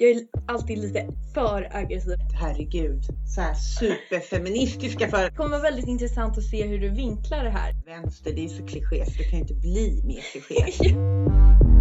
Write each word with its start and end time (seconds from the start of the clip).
Jag 0.00 0.10
är 0.10 0.22
alltid 0.48 0.78
lite 0.78 1.08
för 1.34 1.68
aggressiv. 1.72 2.16
Herregud, 2.34 3.02
så 3.34 3.40
här 3.40 3.54
superfeministiska 3.54 5.08
för 5.08 5.24
Det 5.24 5.30
kommer 5.30 5.50
vara 5.50 5.62
väldigt 5.62 5.88
intressant 5.88 6.38
att 6.38 6.44
se 6.44 6.66
hur 6.66 6.78
du 6.78 6.88
vinklar 6.88 7.44
det 7.44 7.50
här. 7.50 7.74
vänster. 7.86 8.32
Det 8.32 8.44
är 8.44 8.48
så 8.48 8.66
kliché 8.66 9.04
så 9.06 9.18
det 9.18 9.24
kan 9.24 9.32
ju 9.32 9.38
inte 9.38 9.54
bli 9.54 10.02
mer 10.04 10.20
kliché. 10.32 10.84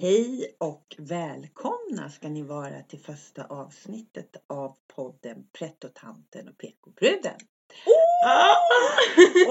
hej 0.00 0.56
och 0.58 0.96
välkomna 0.98 2.10
ska 2.10 2.28
ni 2.28 2.42
vara 2.42 2.82
till 2.82 2.98
första 2.98 3.44
avsnittet 3.44 4.36
av 4.46 4.76
podden 4.94 5.46
Prettotanten 5.52 6.48
och 6.48 6.58
PK-bruden. 6.58 7.34
Ah! 8.26 8.56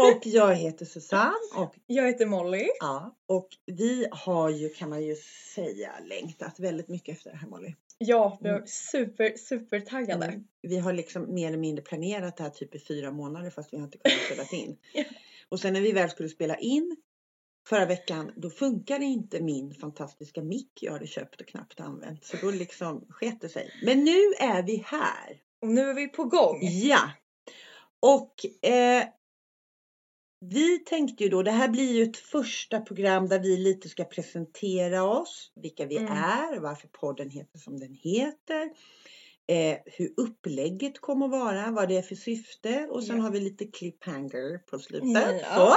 Och 0.07 0.21
jag 0.25 0.55
heter 0.55 0.85
Susanne 0.85 1.33
och, 1.55 1.75
Jag 1.87 2.07
heter 2.07 2.25
Molly. 2.25 2.67
ja, 2.79 3.15
och 3.25 3.47
vi 3.65 4.07
har 4.11 4.49
ju 4.49 4.69
kan 4.69 4.89
man 4.89 5.03
ju 5.03 5.15
säga 5.55 5.91
längtat 6.05 6.59
väldigt 6.59 6.87
mycket 6.87 7.17
efter 7.17 7.31
det 7.31 7.37
här 7.37 7.47
Molly. 7.47 7.75
Ja, 7.97 8.37
vi 8.41 8.49
är 8.49 8.53
Mm. 8.55 8.67
super, 8.67 9.37
super 9.37 9.79
taggade. 9.79 10.25
Mm. 10.25 10.47
Vi 10.61 10.77
har 10.77 10.93
liksom 10.93 11.33
mer 11.33 11.47
eller 11.47 11.57
mindre 11.57 11.83
planerat 11.85 12.37
det 12.37 12.43
här 12.43 12.49
typ 12.49 12.75
i 12.75 12.79
fyra 12.79 13.11
månader 13.11 13.49
fast 13.49 13.73
vi 13.73 13.77
har 13.77 13.83
inte 13.85 13.97
kunnat 13.97 14.19
spela 14.45 14.63
in. 14.63 14.77
Ja. 14.93 15.03
Och 15.49 15.59
sen 15.59 15.73
när 15.73 15.81
vi 15.81 15.91
väl 15.91 16.09
skulle 16.09 16.29
spela 16.29 16.57
in 16.57 16.95
förra 17.69 17.85
veckan 17.85 18.31
då 18.35 18.49
funkade 18.49 19.05
inte 19.05 19.41
min 19.41 19.73
fantastiska 19.73 20.41
mick 20.43 20.71
jag 20.81 20.91
hade 20.91 21.07
köpt 21.07 21.41
och 21.41 21.47
knappt 21.47 21.79
använt. 21.79 22.25
Så 22.25 22.37
då 22.41 22.51
liksom 22.51 23.05
sket 23.09 23.41
det 23.41 23.49
sig. 23.49 23.71
Men 23.83 24.03
nu 24.03 24.17
är 24.39 24.63
vi 24.63 24.83
här. 24.85 25.41
Och 25.61 25.67
nu 25.67 25.81
är 25.81 25.93
vi 25.93 26.07
på 26.07 26.23
gång. 26.23 26.59
Ja. 26.61 27.11
Och 28.01 28.65
eh, 28.69 29.03
vi 30.45 30.79
tänkte 30.79 31.23
ju 31.23 31.29
då, 31.29 31.43
det 31.43 31.51
här 31.51 31.67
blir 31.67 31.91
ju 31.93 32.03
ett 32.03 32.17
första 32.17 32.81
program 32.81 33.27
där 33.27 33.39
vi 33.39 33.57
lite 33.57 33.89
ska 33.89 34.03
presentera 34.03 35.03
oss, 35.03 35.51
vilka 35.55 35.85
vi 35.85 35.97
Mm. 35.97 36.11
är, 36.11 36.59
varför 36.59 36.87
podden 36.87 37.29
heter 37.29 37.59
som 37.59 37.79
den 37.79 37.93
heter, 37.93 38.63
eh, 39.47 39.77
hur 39.85 40.13
upplägget 40.17 41.01
kommer 41.01 41.25
att 41.25 41.31
vara, 41.31 41.71
vad 41.71 41.87
det 41.89 41.97
är 41.97 42.01
för 42.01 42.15
syfte 42.15 42.87
och 42.91 43.03
sen 43.03 43.17
Ja. 43.17 43.23
har 43.23 43.31
vi 43.31 43.39
lite 43.39 43.65
cliffhanger 43.65 44.57
på 44.57 44.79
slutet. 44.79 45.07
Så. 45.55 45.73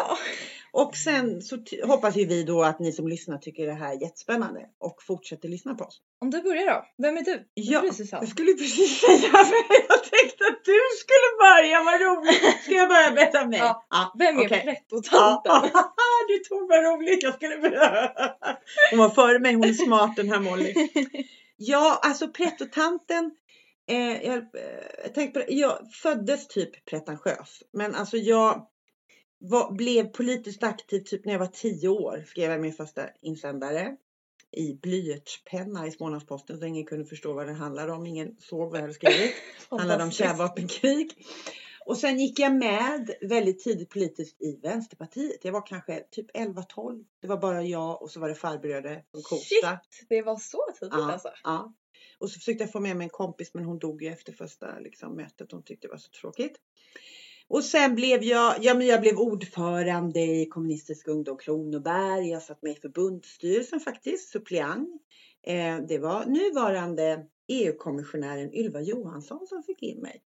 Ja. 0.73 0.83
Och 0.83 0.97
sen 0.97 1.43
så 1.43 1.59
hoppas 1.85 2.17
ju 2.17 2.27
vi 2.27 2.45
då 2.45 2.63
att 2.63 2.79
ni 2.79 2.93
som 2.93 3.09
lyssnar 3.09 3.39
tycker 3.39 3.67
det 3.67 3.73
här 3.73 3.93
är 3.97 4.01
jättespännande 4.03 4.61
och 4.79 5.03
fortsätter 5.03 5.49
lyssna 5.49 5.75
på 5.75 5.85
oss. 5.85 6.01
Om 6.21 6.31
du 6.31 6.43
börjar 6.43 6.67
då. 6.67 6.85
Vem 7.03 7.17
är 7.17 7.23
du? 7.23 7.49
Ja, 7.55 7.87
är 7.87 7.91
Susanne. 7.91 8.23
Jag 8.23 8.31
skulle 8.31 8.53
precis 8.53 9.01
säga. 9.01 9.31
Jag 9.89 10.05
tänkte 10.05 10.45
att 10.51 10.65
du 10.65 10.81
skulle 11.03 11.31
börja, 11.41 11.85
vad 11.85 12.01
roligt. 12.01 12.63
Ska 12.65 12.75
jag 12.75 12.89
börja 12.89 13.11
berätta 13.11 13.47
mig? 13.47 13.59
Ja. 13.59 14.13
Vem 14.19 14.39
är 14.39 14.47
okej. 14.47 14.63
prettotanten? 14.65 15.71
Ja, 15.75 15.93
du 16.29 16.39
tog 16.39 16.69
vad 16.69 16.85
roligt 16.85 17.23
jag 17.23 17.35
skulle 17.35 17.59
börja. 17.59 18.13
Hon 18.91 18.99
var 18.99 19.11
före 19.11 19.39
mig, 19.39 19.55
hon 19.55 19.65
är 19.65 19.73
smart 19.73 20.17
den 20.17 20.31
här 20.31 20.41
Molly. 20.41 20.75
Ja, 21.57 22.01
alltså 22.03 22.29
prettotanten. 22.29 23.31
Eh, 23.91 24.27
jag, 24.27 24.37
eh, 25.17 25.33
på 25.33 25.39
det. 25.39 25.47
Jag 25.49 25.79
föddes 26.03 26.49
typ 26.49 26.85
pretentiös. 26.85 27.63
Men 27.73 27.95
alltså 27.95 28.17
jag 28.17 28.67
var, 29.43 29.73
blev 29.73 30.05
politiskt 30.05 30.63
aktiv 30.63 31.01
typ 31.01 31.25
när 31.25 31.33
jag 31.33 31.41
var 31.41 31.47
tio 31.47 31.89
år. 31.89 32.25
Skrev 32.29 32.51
jag 32.51 32.61
min 32.61 32.73
första 32.73 33.09
insändare 33.21 33.97
i 34.51 34.75
blyertspenna 34.75 35.87
i 35.87 35.91
Smålandsposten 35.91 36.59
så 36.59 36.67
ingen 36.67 36.85
kunde 36.85 37.05
förstå 37.05 37.33
vad 37.33 37.47
det 37.47 37.53
handlade 37.53 37.93
om. 37.93 38.07
Ingen 38.07 38.37
såg 38.39 38.71
vad 38.71 38.77
jag 38.77 38.83
hade 38.83 38.95
skrivit. 38.95 39.35
Handlade 39.71 40.05
om 40.05 40.11
kärnvapenkrig. 40.11 41.27
Och 41.87 41.99
sen 41.99 42.19
gick 42.19 42.39
jag 42.39 42.55
med 42.55 43.11
väldigt 43.21 43.65
tidigt 43.65 43.91
politiskt 43.91 44.43
i 44.43 44.61
Vänsterpartiet. 44.63 45.45
Jag 45.45 45.53
var 45.53 45.67
kanske 45.67 46.01
typ 46.11 46.37
11-12. 46.37 47.05
Det 47.21 47.29
var 47.29 47.37
bara 47.37 47.63
jag 47.63 48.03
och 48.03 48.11
så 48.11 48.21
var 48.21 48.29
det 48.29 48.35
farbröder 48.35 49.05
från 49.11 49.23
Kosta. 49.23 49.79
Shit, 49.91 50.09
det 50.09 50.23
var 50.23 50.37
så 50.37 50.63
tidigt 50.81 50.95
Ja, 50.95 51.13
alltså. 51.13 51.29
ja. 51.45 51.75
Och 52.19 52.31
så 52.31 52.39
försökte 52.39 52.65
jag 52.65 52.73
få 52.73 52.81
med 52.81 52.97
mig 52.97 53.05
en 53.05 53.11
kompis 53.11 53.55
men 53.55 53.65
hon 53.65 53.79
dog 53.79 54.03
ju 54.03 54.09
efter 54.09 54.33
första 54.33 54.79
liksom, 54.79 55.17
mötet. 55.17 55.53
Hon 55.53 55.63
tyckte 55.63 55.87
det 55.87 55.91
var 55.91 55.99
så 55.99 56.11
tråkigt. 56.11 56.57
Och 57.49 57.65
sen 57.65 57.95
blev 57.95 58.23
jag, 58.23 58.55
ja 58.61 58.75
men 58.75 58.87
jag 58.87 59.01
blev 59.01 59.17
ordförande 59.19 60.21
i 60.21 60.47
Kommunistisk 60.47 61.09
ungdom 61.09 61.39
Kronoberg. 61.39 62.31
Jag 62.31 62.43
satt 62.43 62.63
med 62.63 62.73
i 62.73 62.81
förbundsstyrelsen 62.81 63.81
faktiskt, 63.81 64.33
suppleant. 64.33 65.03
Eh, 65.47 65.79
det 65.89 65.99
var 65.99 66.25
nuvarande 66.27 67.25
EU-kommissionären 67.49 68.55
Ylva 68.55 68.81
Johansson 68.81 69.47
som 69.47 69.63
fick 69.63 69.83
in 69.83 70.01
mig. 70.01 70.23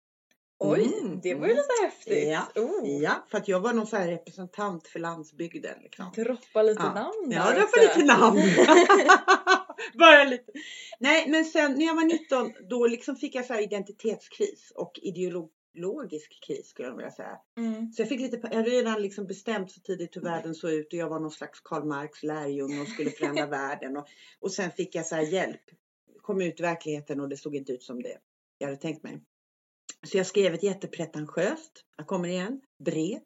Oj, 0.59 0.93
Mm, 1.01 1.19
det 1.23 1.35
var 1.35 1.47
ju 1.47 1.51
mm. 1.51 1.63
lite 1.63 1.83
häftigt. 1.83 2.29
Ja, 2.29 2.61
Oh. 2.61 3.01
Ja, 3.01 3.25
för 3.31 3.37
att 3.37 3.47
jag 3.47 3.59
var 3.59 3.73
någon 3.73 3.87
så 3.87 3.97
representant 3.97 4.87
för 4.87 4.99
landsbygden. 4.99 5.75
Liksom. 5.83 6.05
Droppa 6.15 6.61
lite 6.61 6.83
Ja. 6.83 6.93
namn 6.93 7.31
Ja, 7.31 7.43
var 7.45 7.81
lite 7.81 8.05
namn. 8.05 8.41
Bara 9.99 10.23
lite. 10.23 10.51
Nej, 10.99 11.29
men 11.29 11.45
sen 11.45 11.73
när 11.73 11.85
jag 11.85 11.95
var 11.95 12.03
19 12.03 12.53
då 12.69 12.87
liksom 12.87 13.15
fick 13.15 13.35
jag 13.35 13.45
så 13.45 13.59
identitetskris 13.59 14.71
och 14.75 14.99
ideologisk 15.73 16.39
kris 16.47 16.67
skulle 16.67 16.87
jag 16.87 16.95
vilja 16.95 17.11
säga. 17.11 17.39
Mm. 17.57 17.91
Så 17.91 18.01
jag 18.01 18.09
fick 18.09 18.19
lite, 18.19 18.39
jag 18.43 18.57
hade 18.57 18.69
redan 18.69 19.01
liksom 19.01 19.27
bestämt 19.27 19.71
så 19.71 19.79
tidigt 19.81 20.15
hur 20.15 20.21
världen 20.21 20.55
såg 20.55 20.71
ut 20.71 20.87
och 20.87 20.99
jag 20.99 21.09
var 21.09 21.19
någon 21.19 21.31
slags 21.31 21.59
Karl 21.59 21.83
Marx 21.83 22.23
lärjunge 22.23 22.81
och 22.81 22.87
skulle 22.87 23.09
förändra 23.09 23.45
världen. 23.47 23.97
Och, 23.97 24.07
och 24.39 24.51
sen 24.51 24.71
fick 24.71 24.95
jag 24.95 25.05
så 25.05 25.15
här 25.15 25.23
hjälp. 25.23 25.61
Kom 26.21 26.41
ut 26.41 26.59
i 26.59 26.63
verkligheten 26.63 27.19
och 27.19 27.29
det 27.29 27.37
såg 27.37 27.55
inte 27.55 27.71
ut 27.71 27.83
som 27.83 28.03
det 28.03 28.17
jag 28.57 28.67
hade 28.67 28.81
tänkt 28.81 29.03
mig. 29.03 29.21
Så 30.07 30.17
jag 30.17 30.27
skrev 30.27 30.53
ett 30.53 30.63
jättepretentiöst, 30.63 31.85
jag 31.97 32.07
kommer 32.07 32.27
igen, 32.27 32.61
brev 32.79 33.19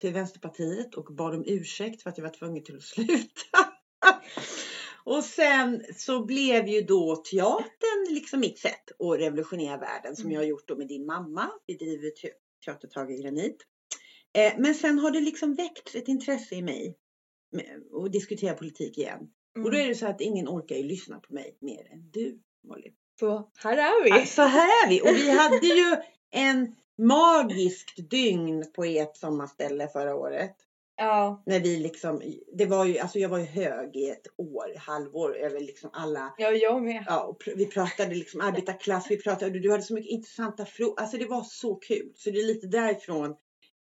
till 0.00 0.12
Vänsterpartiet 0.12 0.94
och 0.94 1.14
bad 1.14 1.34
om 1.34 1.44
ursäkt 1.46 2.02
för 2.02 2.10
att 2.10 2.18
jag 2.18 2.22
var 2.22 2.30
tvungen 2.30 2.64
till 2.64 2.76
att 2.76 2.82
sluta. 2.82 3.73
Och 5.04 5.24
sen 5.24 5.82
så 5.96 6.24
blev 6.24 6.68
ju 6.68 6.80
då 6.80 7.16
teatern 7.16 8.06
liksom 8.14 8.40
mitt 8.40 8.58
sätt 8.58 8.90
att 8.98 9.20
revolutionera 9.20 9.76
världen 9.78 10.16
som 10.16 10.24
Mm. 10.24 10.32
jag 10.34 10.40
har 10.40 10.46
gjort 10.46 10.68
då 10.68 10.76
med 10.76 10.88
din 10.88 11.06
mamma. 11.06 11.50
Vi 11.66 11.74
driver 11.74 12.10
te- 12.10 12.32
Teatertag 12.64 13.12
i 13.12 13.22
granit. 13.22 13.56
Eh, 14.34 14.52
men 14.58 14.74
sen 14.74 14.98
har 14.98 15.10
det 15.10 15.20
liksom 15.20 15.54
väckts 15.54 15.94
ett 15.94 16.08
intresse 16.08 16.54
i 16.54 16.62
mig 16.62 16.96
att 18.04 18.12
diskutera 18.12 18.54
politik 18.54 18.98
igen. 18.98 19.18
Och 19.64 19.70
då 19.70 19.76
är 19.78 19.88
det 19.88 19.94
så 19.94 20.06
att 20.06 20.20
ingen 20.20 20.48
orkar 20.48 20.76
ju 20.76 20.82
lyssna 20.82 21.20
på 21.20 21.34
mig 21.34 21.56
mer 21.60 21.92
än 21.92 22.10
du 22.10 22.38
Molly. 22.68 22.90
Så 23.20 23.50
här 23.58 23.76
är 23.76 24.04
vi. 24.20 24.26
Så 24.26 24.42
här 24.42 24.84
är 24.84 24.88
vi. 24.88 25.00
Och 25.02 25.16
vi 25.16 25.30
hade 25.30 25.66
ju 25.66 25.96
en 26.30 26.74
magiskt 26.98 28.10
dygn 28.10 28.72
på 28.72 28.84
ert 28.84 29.16
sommarställe 29.16 29.88
förra 29.88 30.14
året. 30.16 30.56
Ja, 30.96 31.42
När 31.46 31.60
vi 31.60 31.78
liksom, 31.80 32.22
det 32.58 32.66
var 32.66 32.84
ju, 32.84 32.98
alltså 32.98 33.18
jag 33.18 33.28
var 33.28 33.38
ju 33.38 33.44
hög 33.44 33.96
i 33.96 34.10
ett 34.10 34.26
år, 34.36 34.78
halvår 34.78 35.36
över 35.36 35.60
liksom 35.60 35.90
alla, 35.92 36.34
ja 36.38 36.50
jag 36.50 36.82
med. 36.82 37.04
ja 37.08 37.24
och 37.24 37.42
vi 37.56 37.66
pratade 37.66 38.14
liksom 38.14 38.40
arbetarklass, 38.40 39.06
vi 39.10 39.22
pratade, 39.22 39.60
du 39.60 39.70
hade 39.70 39.82
så 39.82 39.94
mycket 39.94 40.10
intressanta 40.10 40.64
frågor, 40.64 41.00
alltså 41.00 41.16
det 41.16 41.26
var 41.26 41.42
så 41.42 41.74
kul. 41.74 42.12
Så 42.16 42.30
det 42.30 42.38
är 42.40 42.46
lite 42.46 42.66
därifrån 42.66 43.36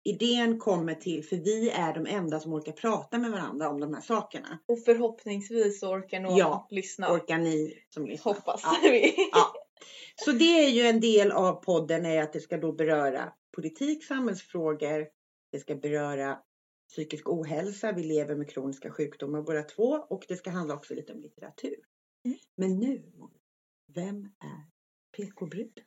idén 0.05 0.59
kommer 0.59 0.95
till, 0.95 1.25
för 1.25 1.37
vi 1.37 1.71
är 1.71 1.95
de 1.95 2.06
enda 2.06 2.41
som 2.41 2.53
orkar 2.53 2.73
prata 2.73 3.19
med 3.19 3.31
varandra 3.31 3.69
om 3.69 3.81
de 3.81 3.94
här 3.94 4.00
sakerna. 4.00 4.59
Och 4.69 4.84
förhoppningsvis 4.84 5.83
orkar 5.83 6.21
någon 6.21 6.37
Ja, 6.37 6.67
lyssna. 6.71 7.12
Orkar 7.12 7.39
ni 7.39 7.75
som 7.89 8.06
lyssnar? 8.06 8.34
Hoppas 8.34 8.61
Ja. 8.65 8.77
vi. 8.91 9.15
Ja. 9.33 9.53
Så 10.25 10.33
det 10.33 10.65
är 10.65 10.69
ju 10.69 10.83
en 10.83 11.00
del 11.00 11.33
av 11.33 11.53
podden 11.53 12.06
är 12.06 12.23
att 12.23 12.33
det 12.33 12.41
ska 12.41 12.56
då 12.56 12.73
beröra 12.73 13.33
politik, 13.55 14.05
samhällsfrågor. 14.05 15.06
Det 15.53 15.59
ska 15.59 15.75
beröra 15.75 16.39
psykisk 16.93 17.29
ohälsa. 17.29 17.93
Vi 17.93 18.03
lever 18.03 18.35
med 18.35 18.51
kroniska 18.51 18.91
sjukdomar 18.91 19.43
båda 19.43 19.63
två 19.63 19.89
och 20.09 20.25
det 20.29 20.37
ska 20.37 20.51
handla 20.51 20.75
också 20.75 20.95
lite 20.95 21.13
om 21.13 21.21
litteratur. 21.21 21.77
Mm. 22.25 22.39
Men 22.57 22.79
nu, 22.79 23.03
vem 23.95 24.25
är 24.25 24.71
PK-brud? 25.17 25.79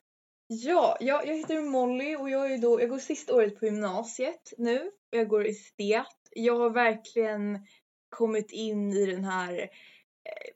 Ja, 0.46 0.96
jag, 1.00 1.26
jag 1.26 1.36
heter 1.36 1.62
Molly 1.62 2.16
och 2.16 2.30
jag, 2.30 2.52
är 2.52 2.58
då, 2.58 2.80
jag 2.80 2.90
går 2.90 2.98
sista 2.98 3.34
året 3.34 3.58
på 3.58 3.66
gymnasiet 3.66 4.52
nu. 4.58 4.90
Jag 5.10 5.28
går 5.28 5.46
estet. 5.46 6.16
Jag 6.30 6.58
har 6.58 6.70
verkligen 6.70 7.66
kommit 8.08 8.52
in 8.52 8.92
i 8.92 9.06
den 9.06 9.24
här 9.24 9.58
eh, 9.58 10.52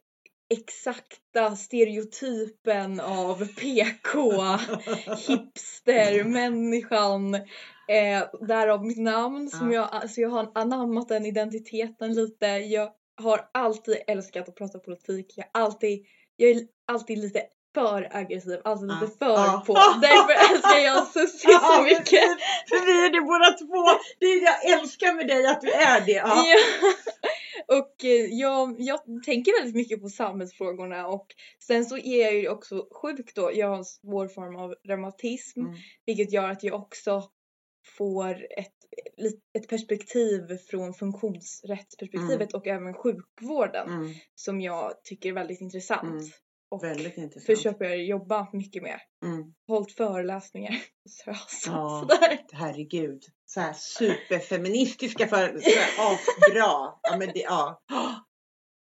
exakta 0.58 1.56
stereotypen 1.56 3.00
av 3.00 3.46
PK, 3.46 4.32
hipster, 5.26 6.24
människan. 6.24 7.36
Eh, 7.90 8.46
därav 8.46 8.84
mitt 8.84 8.98
namn 8.98 9.48
som 9.50 9.72
Ja. 9.72 9.74
jag, 9.80 9.88
alltså 10.02 10.20
jag 10.20 10.28
har 10.30 10.50
anammat 10.54 11.08
den 11.08 11.26
identiteten 11.26 12.14
lite. 12.14 12.46
Jag 12.46 12.90
har 13.22 13.48
alltid 13.54 13.96
älskat 14.06 14.48
att 14.48 14.54
prata 14.54 14.78
politik. 14.78 15.34
Jag, 15.36 15.46
alltid, 15.52 16.06
jag 16.36 16.50
är 16.50 16.60
alltid 16.92 17.18
lite 17.18 17.42
för 17.74 18.08
aggressiv, 18.16 18.60
alltså 18.64 18.86
lite 18.86 18.98
Ja. 19.20 19.26
för 19.26 19.34
Ja. 19.44 19.62
på. 19.66 19.72
Därför 20.02 20.54
älskar 20.54 20.78
jag 20.84 21.06
Susie 21.14 21.28
så 21.28 21.50
Ja, 21.50 21.72
men 21.76 21.84
mycket. 21.84 22.24
För 22.68 22.86
vi 22.86 23.06
är 23.06 23.10
det 23.12 23.20
båda 23.20 23.50
två. 23.52 24.00
Det 24.20 24.26
är, 24.26 24.42
jag 24.44 24.80
älskar 24.80 25.12
med 25.14 25.26
dig 25.28 25.46
att 25.46 25.60
du 25.60 25.70
är 25.70 26.00
det. 26.06 26.12
Ja. 26.12 26.44
Ja. 26.46 26.56
Och 27.78 28.04
eh, 28.04 28.26
jag, 28.30 28.74
jag 28.78 29.00
tänker 29.26 29.58
väldigt 29.60 29.74
mycket 29.76 30.02
på 30.02 30.08
samhällsfrågorna 30.08 31.06
och 31.06 31.26
sen 31.58 31.84
så 31.84 31.98
är 31.98 32.22
jag 32.24 32.34
ju 32.34 32.48
också 32.48 32.86
sjuk 33.02 33.34
då. 33.34 33.50
Jag 33.54 33.68
har 33.68 33.76
en 33.76 33.84
svår 33.84 34.28
form 34.28 34.56
av 34.56 34.74
reumatism 34.88 35.60
Mm. 35.60 35.74
vilket 36.06 36.32
gör 36.32 36.48
att 36.50 36.62
jag 36.62 36.74
också 36.74 37.22
får 37.98 38.34
ett, 38.58 38.74
ett 39.58 39.68
perspektiv 39.68 40.56
från 40.70 40.94
funktionsrättsperspektivet 40.94 42.54
och 42.54 42.66
även 42.66 42.94
sjukvården 42.94 43.88
Mm. 43.88 44.14
som 44.34 44.60
jag 44.60 45.04
tycker 45.04 45.28
är 45.28 45.32
väldigt 45.32 45.60
intressant. 45.60 46.02
Mm. 46.20 46.24
Och 46.70 46.84
Väldigt 46.84 47.16
intressant. 47.16 47.46
försöker 47.58 47.90
jobba 47.94 48.48
mycket 48.52 48.82
med. 48.82 49.00
Mm. 49.24 49.54
Hållit 49.68 49.92
föreläsningar. 49.92 50.74
Så, 51.08 51.34
så, 51.48 51.70
Ja. 51.70 52.06
sådär. 52.08 52.38
Herregud. 52.52 53.22
Så 53.46 53.60
här 53.60 53.72
superfeministiska 53.72 55.26
för... 55.26 55.58
Så 55.58 55.70
här, 55.70 55.88
ja, 55.96 56.18
bra. 56.52 57.00
Ja, 57.02 57.16
men 57.16 57.28
det, 57.28 57.40
ja. 57.40 57.82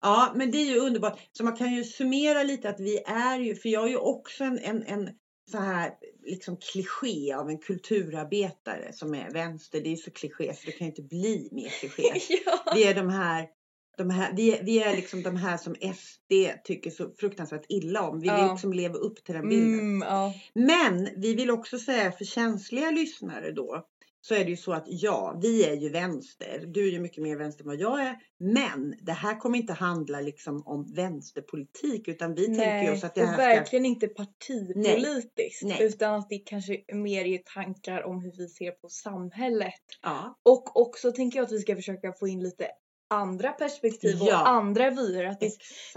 ja, 0.03 0.33
men 0.35 0.51
det 0.51 0.59
är 0.59 0.65
ju 0.75 0.79
underbart. 0.79 1.19
Så 1.33 1.45
man 1.45 1.57
kan 1.57 1.75
ju 1.75 1.85
summera 1.85 2.43
lite 2.43 2.69
att 2.69 2.81
vi 2.81 2.99
är 3.07 3.39
ju, 3.39 3.55
för 3.55 3.69
jag 3.69 3.85
är 3.85 3.89
ju 3.89 3.97
också 3.97 4.45
en, 4.45 4.59
en, 4.59 4.83
en 4.83 5.11
så 5.51 5.59
här 5.59 5.95
liksom 6.27 6.57
kliché 6.57 7.33
av 7.33 7.51
en 7.51 7.59
kulturarbetare 7.59 8.93
som 8.93 9.15
är 9.15 9.31
vänster. 9.31 9.81
Det 9.81 9.93
är 9.93 9.97
så 9.97 10.11
kliché 10.11 10.55
så 10.55 10.67
det 10.67 10.73
kan 10.73 10.87
ju 10.87 10.91
inte 10.91 11.03
bli 11.03 11.49
mer 11.53 11.69
kliché. 11.69 12.03
ja. 12.47 12.73
Vi 12.75 12.85
är 12.85 12.95
de 12.95 13.09
här, 13.09 13.49
de 13.97 14.11
här 14.11 14.33
vi, 14.37 14.59
är, 14.59 14.65
vi 14.65 14.83
är 14.83 14.97
liksom 14.97 15.23
de 15.23 15.37
här 15.37 15.57
som 15.57 15.75
SD 15.75 16.33
tycker 16.65 16.91
så 16.91 17.11
fruktansvärt 17.21 17.67
illa 17.69 18.03
om. 18.09 18.21
Vi 18.21 18.29
vill 18.29 18.39
Ja. 18.39 18.53
liksom 18.53 18.73
leva 18.73 18.95
upp 18.95 19.25
till 19.25 19.35
den 19.35 19.49
bilden. 19.49 19.81
Mm, 19.81 20.09
ja. 20.09 20.35
Men 20.55 21.09
vi 21.17 21.35
vill 21.35 21.51
också 21.51 21.79
säga 21.79 22.13
för 22.13 22.25
känsliga 22.25 22.91
lyssnare 22.91 23.53
då 23.53 23.87
så 24.21 24.35
är 24.35 24.45
det 24.45 24.51
ju 24.51 24.57
så 24.57 24.73
att 24.73 24.85
ja, 24.87 25.39
vi 25.43 25.65
är 25.65 25.75
ju 25.77 25.89
vänster. 25.89 26.65
Du 26.67 26.89
är 26.89 26.93
ju 26.93 27.01
mycket 27.01 27.23
mer 27.23 27.37
vänster 27.37 27.65
än 27.65 27.69
vad 27.69 27.81
jag 27.81 28.07
är. 28.07 28.17
Men 28.39 28.95
det 29.01 29.13
här 29.13 29.41
kommer 29.41 29.59
inte 29.59 29.73
handla 29.73 30.21
liksom 30.21 30.63
om 30.67 30.95
vänsterpolitik 30.95 32.09
utan 32.09 32.35
vi 32.35 32.47
tänker 32.47 32.67
Nej, 32.67 32.91
oss 32.93 33.05
att 33.05 33.15
det 33.15 33.21
och 33.23 33.27
här 33.27 33.35
ska... 33.35 33.43
verkligen 33.43 33.87
inte 33.87 34.09
partipolitiskt 34.09 35.63
Nej. 35.63 35.79
utan 35.83 36.15
att 36.15 36.29
det 36.29 36.39
kanske 36.39 36.81
mer 36.93 37.25
är 37.25 37.39
tankar 37.55 38.03
om 38.03 38.21
hur 38.23 38.33
vi 38.39 38.49
ser 38.49 38.71
på 38.71 38.89
samhället. 38.89 39.75
Ja, 40.03 40.39
Och 40.43 40.81
också 40.81 41.13
tänker 41.13 41.39
jag 41.39 41.47
att 41.47 41.53
vi 41.53 41.59
ska 41.59 41.77
försöka 41.77 42.13
få 42.13 42.29
in 42.29 42.43
lite 42.43 42.67
andra 43.11 43.53
perspektiv 43.53 44.17
Ja. 44.21 44.41
och 44.41 44.49
andra 44.49 44.91
vyer. 44.91 45.25
Att 45.25 45.41
det, 45.41 45.51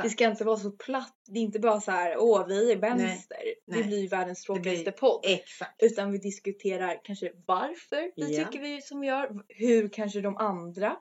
det 0.04 0.10
ska 0.10 0.26
inte 0.30 0.44
vara 0.44 0.58
så 0.58 0.72
platt. 0.72 1.16
Det 1.28 1.40
är 1.40 1.44
inte 1.44 1.60
bara 1.60 1.82
så 1.82 1.92
här, 1.92 2.16
åh 2.20 2.48
vi 2.48 2.72
är 2.72 2.78
vänster. 2.78 3.38
Det 3.68 3.76
Nej. 3.76 3.84
blir 3.84 4.00
ju 4.02 4.08
världens 4.08 4.44
tråkigaste 4.44 4.92
podd. 4.92 5.20
Exakt. 5.24 5.84
Utan 5.84 6.12
vi 6.12 6.18
diskuterar 6.18 7.02
kanske 7.04 7.32
varför 7.46 8.12
vi 8.16 8.38
Ja. 8.38 8.46
tycker 8.46 8.60
vi 8.64 8.82
som 8.82 9.00
vi 9.00 9.08
gör. 9.08 9.30
Hur 9.48 9.90
kanske 9.90 10.22
de 10.22 10.38
andra 10.38 10.96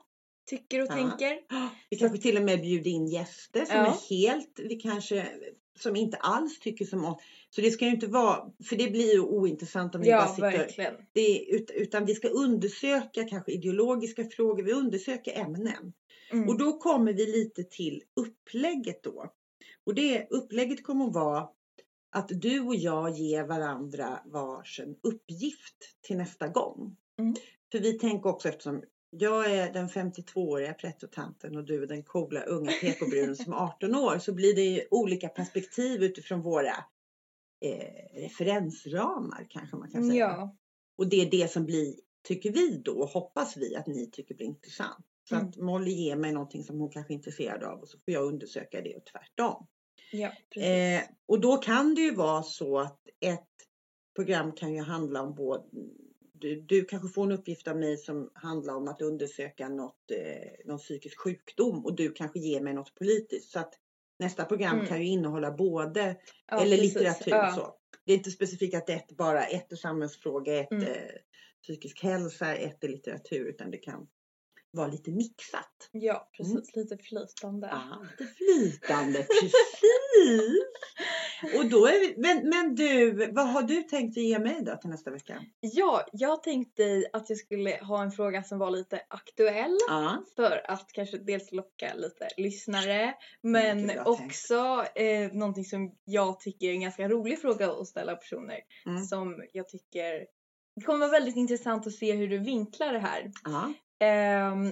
tycker 0.49 0.81
och 0.81 0.87
Ja. 0.89 0.93
tänker. 0.95 1.39
Vi 1.89 1.97
kanske 1.97 2.17
till 2.17 2.37
och 2.37 2.43
med 2.43 2.61
bjuder 2.61 2.91
in 2.91 3.07
gäster 3.07 3.65
som 3.65 3.75
är 3.75 4.09
helt, 4.09 4.59
vi 4.59 4.75
kanske, 4.75 5.27
som 5.81 5.95
inte 5.95 6.17
alls 6.17 6.59
tycker 6.59 6.85
som 6.85 7.05
oss. 7.05 7.21
Så 7.49 7.61
det 7.61 7.71
ska 7.71 7.85
ju 7.85 7.91
inte 7.91 8.07
vara, 8.07 8.51
för 8.69 8.75
det 8.75 8.91
blir 8.91 9.13
ju 9.13 9.19
ointressant 9.19 9.95
om 9.95 10.01
vi 10.01 10.07
bara 10.11 10.21
Ja, 10.21 10.27
sitter 10.27 10.41
verkligen. 10.57 10.93
det, 11.13 11.45
ut- 11.45 11.71
utan 11.75 12.05
vi 12.05 12.15
ska 12.15 12.27
undersöka 12.27 13.23
kanske 13.23 13.51
ideologiska 13.51 14.25
frågor, 14.25 14.63
vi 14.63 14.73
undersöker 14.73 15.39
ämnen. 15.39 15.93
Mm. 16.31 16.49
Och 16.49 16.57
då 16.57 16.77
kommer 16.77 17.13
vi 17.13 17.25
lite 17.25 17.63
till 17.63 18.03
upplägget 18.15 19.03
då. 19.03 19.33
Och 19.83 19.93
det 19.95 20.27
upplägget 20.29 20.83
kommer 20.83 21.07
att 21.07 21.13
vara 21.13 21.47
att 22.11 22.29
du 22.29 22.59
och 22.59 22.75
jag 22.75 23.09
ger 23.11 23.43
varandra 23.43 24.19
varsin 24.25 24.95
uppgift 25.03 25.75
till 26.01 26.17
nästa 26.17 26.47
gång. 26.47 26.95
Mm. 27.19 27.35
För 27.71 27.79
vi 27.79 27.99
tänker 27.99 28.29
också 28.29 28.49
eftersom 28.49 28.83
jag 29.09 29.51
är 29.51 29.73
den 29.73 29.87
52-åriga 29.89 30.73
prettotanten 30.73 31.57
och 31.57 31.63
du 31.65 31.83
är 31.83 31.87
den 31.87 32.03
coola 32.03 32.41
unga 32.43 32.71
PK-bruden 32.71 33.35
som 33.35 33.53
är 33.53 33.57
18 33.57 33.95
år 33.95 34.19
så 34.19 34.33
blir 34.33 34.55
det 34.55 34.61
ju 34.61 34.81
olika 34.91 35.29
perspektiv 35.29 36.03
utifrån 36.03 36.41
våra 36.41 36.73
eh, 37.65 38.21
referensramar 38.21 39.47
kanske 39.49 39.75
man 39.75 39.91
kan 39.91 40.09
säga. 40.09 40.25
Ja. 40.25 40.55
Och 40.97 41.09
det 41.09 41.21
är 41.21 41.31
det 41.31 41.51
som 41.51 41.65
blir, 41.65 41.95
tycker 42.27 42.51
vi 42.51 42.81
då, 42.85 43.05
hoppas 43.05 43.57
vi 43.57 43.75
att 43.75 43.87
ni 43.87 44.11
tycker 44.11 44.35
blir 44.35 44.47
intressant. 44.47 45.05
Så 45.29 45.35
Mm. 45.35 45.47
att 45.47 45.57
Molly 45.57 45.91
ger 45.91 46.15
mig 46.15 46.31
någonting 46.31 46.63
som 46.63 46.79
hon 46.79 46.89
kanske 46.89 47.13
är 47.13 47.15
intresserad 47.15 47.63
av 47.63 47.79
och 47.79 47.89
så 47.89 47.97
får 47.97 48.13
jag 48.13 48.23
undersöka 48.25 48.81
det 48.81 48.95
och 48.95 49.05
tvärtom. 49.05 49.67
Ja, 50.11 50.31
precis. 50.53 50.69
Eh, 50.69 51.01
och 51.25 51.41
då 51.41 51.57
kan 51.57 51.95
det 51.95 52.01
ju 52.01 52.15
vara 52.15 52.43
så 52.43 52.79
att 52.79 52.99
ett 53.19 53.47
program 54.15 54.51
kan 54.51 54.73
ju 54.73 54.81
handla 54.81 55.21
om 55.21 55.35
både 55.35 55.63
du, 56.41 56.61
du 56.61 56.85
kanske 56.85 57.09
får 57.09 57.23
en 57.23 57.31
uppgift 57.31 57.67
av 57.67 57.77
mig 57.77 57.97
som 57.97 58.31
handlar 58.33 58.75
om 58.75 58.87
att 58.87 59.01
undersöka 59.01 59.69
något, 59.69 60.11
eh, 60.11 60.51
någon 60.65 60.77
psykisk 60.79 61.19
sjukdom 61.19 61.85
och 61.85 61.95
du 61.95 62.11
kanske 62.11 62.39
ger 62.39 62.61
mig 62.61 62.73
något 62.73 62.95
politiskt. 62.95 63.51
Så 63.51 63.59
att 63.59 63.73
nästa 64.19 64.45
program 64.45 64.75
Mm. 64.75 64.87
kan 64.87 64.99
ju 64.99 65.05
innehålla 65.07 65.51
både 65.51 66.15
Ja, 66.47 66.61
eller 66.61 66.77
precis. 66.77 66.93
litteratur. 66.93 67.31
Ja. 67.31 67.51
Så. 67.55 67.75
Det 68.05 68.13
är 68.13 68.17
inte 68.17 68.31
specifikt 68.31 68.75
att 68.75 68.89
ett 68.89 69.11
bara 69.17 69.45
ett 69.45 69.71
är 69.71 69.75
samhällsfråga, 69.75 70.59
ett 70.59 70.71
Mm. 70.71 70.83
eh, 70.83 70.97
psykisk 71.63 72.03
hälsa, 72.03 72.55
ett 72.55 72.83
är 72.83 72.87
litteratur 72.87 73.45
utan 73.45 73.71
det 73.71 73.77
kan 73.77 74.07
vara 74.71 74.87
lite 74.87 75.11
mixat. 75.11 75.89
Ja, 75.91 76.29
precis. 76.37 76.75
Lite 76.75 76.97
flytande. 76.97 77.67
Ja, 77.71 78.05
lite 78.19 78.33
flytande, 78.33 79.23
precis. 79.41 79.53
Och 81.57 81.65
då 81.65 81.85
vi, 81.85 82.13
men, 82.17 82.49
men 82.49 82.75
du, 82.75 83.11
vad 83.31 83.47
har 83.49 83.63
du 83.63 83.83
tänkt 83.83 84.17
att 84.17 84.23
ge 84.23 84.39
mig 84.39 84.61
då 84.61 84.75
till 84.75 84.89
nästa 84.89 85.11
vecka? 85.11 85.41
Ja, 85.59 86.05
jag 86.11 86.43
tänkte 86.43 87.09
att 87.13 87.29
jag 87.29 87.37
skulle 87.37 87.77
ha 87.81 88.03
en 88.03 88.11
fråga 88.11 88.43
som 88.43 88.59
var 88.59 88.71
lite 88.71 89.01
aktuell. 89.07 89.77
Ja, 89.87 90.23
För 90.35 90.71
att 90.71 90.91
kanske 90.93 91.17
dels 91.17 91.51
locka 91.51 91.93
lite 91.95 92.27
lyssnare 92.37 93.13
men 93.41 93.99
också 94.05 94.85
eh, 94.95 95.31
någonting 95.31 95.65
som 95.65 95.95
jag 96.05 96.39
tycker 96.39 96.67
är 96.67 96.71
en 96.73 96.81
ganska 96.81 97.09
rolig 97.09 97.41
fråga 97.41 97.71
att 97.71 97.87
ställa 97.87 98.15
personer. 98.15 98.59
Mm. 98.85 99.03
Som 99.03 99.43
jag 99.53 99.69
tycker 99.69 100.25
det 100.75 100.85
kommer 100.85 100.99
vara 100.99 101.11
väldigt 101.11 101.35
intressant 101.35 101.87
att 101.87 101.93
se 101.93 102.13
hur 102.13 102.27
du 102.27 102.37
vinklar 102.37 102.93
det 102.93 102.99
här. 102.99 103.31
ja, 103.43 103.73
Ehm, 104.01 104.71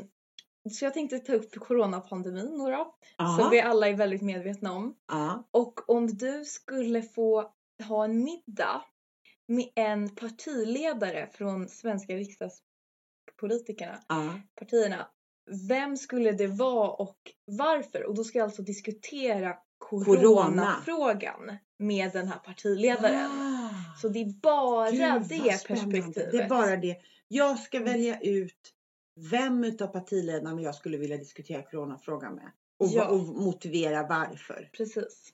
så 0.70 0.86
jag 0.86 0.94
tänkte 0.94 1.20
ta 1.20 1.34
upp 1.34 1.56
coronapandemin 1.60 2.58
då, 2.58 2.70
då 2.70 2.96
som 3.40 3.50
vi 3.52 3.62
alla 3.62 3.88
är 3.88 3.94
väldigt 3.94 4.22
medvetna 4.22 4.72
om. 4.74 4.96
ja, 5.08 5.48
Och 5.52 5.90
om 5.90 6.08
du 6.08 6.46
skulle 6.46 7.02
få 7.02 7.52
ha 7.88 8.06
en 8.06 8.24
middag 8.24 8.82
med 9.48 9.70
en 9.76 10.10
partiledare 10.16 11.30
från 11.34 11.68
svenska 11.70 12.14
riksdagspolitikerna, 12.16 14.00
ja. 14.08 14.40
partierna. 14.56 15.08
Vem 15.70 15.98
skulle 15.98 16.32
det 16.32 16.48
vara 16.48 16.90
och 16.90 17.18
varför? 17.46 18.04
Och 18.04 18.16
då 18.16 18.24
ska 18.24 18.38
jag 18.40 18.46
alltså 18.46 18.62
diskutera 18.62 19.56
Corona. 19.78 20.18
coronafrågan 20.22 21.58
med 21.80 22.12
den 22.14 22.28
här 22.28 22.40
partiledaren. 22.40 23.32
Ah, 23.32 23.98
Så 24.02 24.08
det 24.10 24.20
är 24.22 24.42
bara 24.42 24.92
gud, 24.92 25.00
det 25.30 25.68
perspektivet. 25.68 26.32
Det 26.32 26.38
är 26.38 26.50
bara 26.50 26.76
det. 26.76 26.96
Jag 27.28 27.60
ska 27.60 27.78
Mm. 27.78 27.92
välja 27.94 28.20
ut 28.20 28.74
vem 29.32 29.64
utav 29.64 29.88
partiledarna 29.88 30.62
jag 30.62 30.76
skulle 30.76 30.98
vilja 30.98 31.18
diskutera 31.18 31.62
coronafrågan 31.62 32.36
med. 32.36 32.52
Och, 32.80 32.88
Ja. 32.88 33.08
och 33.08 33.20
motivera 33.20 34.08
varför. 34.08 34.70
Precis. 34.74 35.34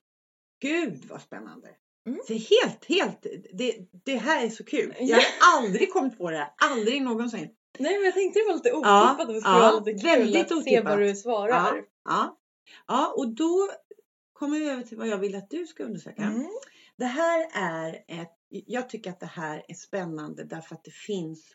Gud 0.61 1.05
vad 1.09 1.21
spännande. 1.21 1.67
Mm. 2.07 2.19
Så 2.27 2.33
helt, 2.33 2.85
helt, 2.85 3.25
det, 3.53 3.77
det 4.05 4.15
här 4.17 4.45
är 4.45 4.49
så 4.49 4.63
kul. 4.63 4.93
Jag 4.99 5.17
har 5.17 5.25
aldrig 5.57 5.93
kommit 5.93 6.17
på 6.17 6.29
det 6.31 6.37
här, 6.37 6.53
aldrig 6.57 7.01
någonsin. 7.01 7.49
Nej 7.79 7.95
men 7.97 8.05
jag 8.05 8.13
tänkte 8.13 8.39
det 8.39 8.45
var 8.47 8.53
lite 8.53 8.69
Ja, 8.69 9.09
otippat 9.11 9.27
och 9.27 9.33
det 9.33 9.41
skulle 9.41 9.55
ja, 9.55 9.59
vara 9.71 9.79
lite 9.79 9.91
kul 10.01 10.09
väldigt 10.19 10.41
att 10.41 10.47
se 10.49 10.55
otippat. 10.55 10.85
vad 10.85 10.99
du 10.99 11.15
svarar. 11.15 11.83
Ja, 12.05 12.37
ja, 12.87 13.13
och 13.17 13.27
då 13.35 13.69
kommer 14.33 14.59
vi 14.59 14.69
över 14.69 14.83
till 14.83 14.97
vad 14.97 15.07
jag 15.07 15.17
vill 15.17 15.35
att 15.35 15.49
du 15.49 15.67
ska 15.67 15.83
undersöka. 15.83 16.21
Mm. 16.23 16.49
Det 16.97 17.05
här 17.05 17.47
är 17.53 17.93
ett, 18.07 18.31
jag 18.49 18.89
tycker 18.89 19.09
att 19.09 19.19
det 19.19 19.25
här 19.25 19.63
är 19.67 19.73
spännande 19.73 20.43
därför 20.43 20.75
att 20.75 20.83
det 20.83 20.93
finns 20.93 21.51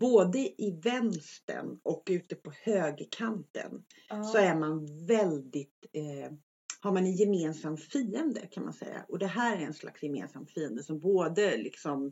både 0.00 0.38
i 0.38 0.80
vänstern 0.84 1.80
och 1.82 2.02
ute 2.10 2.34
på 2.36 2.52
högerkanten 2.62 3.84
Ja. 4.08 4.22
så 4.24 4.38
är 4.38 4.54
man 4.54 5.06
väldigt, 5.06 5.84
eh, 5.92 6.32
har 6.80 6.92
man 6.92 7.04
en 7.04 7.12
gemensam 7.16 7.76
fiende 7.76 8.40
kan 8.50 8.64
man 8.64 8.72
säga. 8.72 9.04
Och 9.08 9.18
det 9.18 9.26
här 9.26 9.56
är 9.56 9.60
en 9.60 9.74
slags 9.74 10.02
gemensam 10.02 10.46
fiende 10.46 10.82
som 10.82 11.00
både 11.00 11.56
liksom 11.56 12.06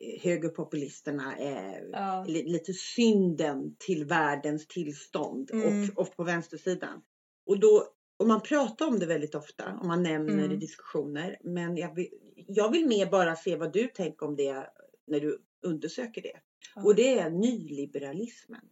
eh, 0.00 0.22
högerpopulisterna 0.22 1.36
är 1.36 1.88
Ja. 1.92 2.24
li- 2.28 2.48
lite 2.52 2.72
synden 2.72 3.76
till 3.78 4.04
världens 4.04 4.66
tillstånd 4.66 5.50
Mm. 5.52 5.90
och, 5.96 5.98
och 6.00 6.16
på 6.16 6.24
vänstersidan. 6.24 7.02
Och 7.46 7.60
då, 7.60 7.84
och 8.16 8.26
man 8.26 8.40
pratar 8.40 8.86
om 8.86 8.98
det 8.98 9.06
väldigt 9.06 9.34
ofta 9.34 9.72
och 9.80 9.86
man 9.86 10.02
nämner 10.02 10.32
Mm. 10.32 10.48
det 10.48 10.54
i 10.54 10.58
diskussioner. 10.58 11.38
Men 11.44 11.76
jag 11.76 11.94
vill, 11.94 12.08
jag 12.36 12.72
vill 12.72 12.86
mer 12.86 13.06
bara 13.06 13.36
se 13.36 13.56
vad 13.56 13.72
du 13.72 13.88
tänker 13.88 14.26
om 14.26 14.36
det 14.36 14.66
när 15.06 15.20
du 15.20 15.42
undersöker 15.62 16.22
det. 16.22 16.36
Ja. 16.74 16.82
Och 16.82 16.94
det 16.94 17.18
är 17.18 17.30
nyliberalismen. 17.30 18.64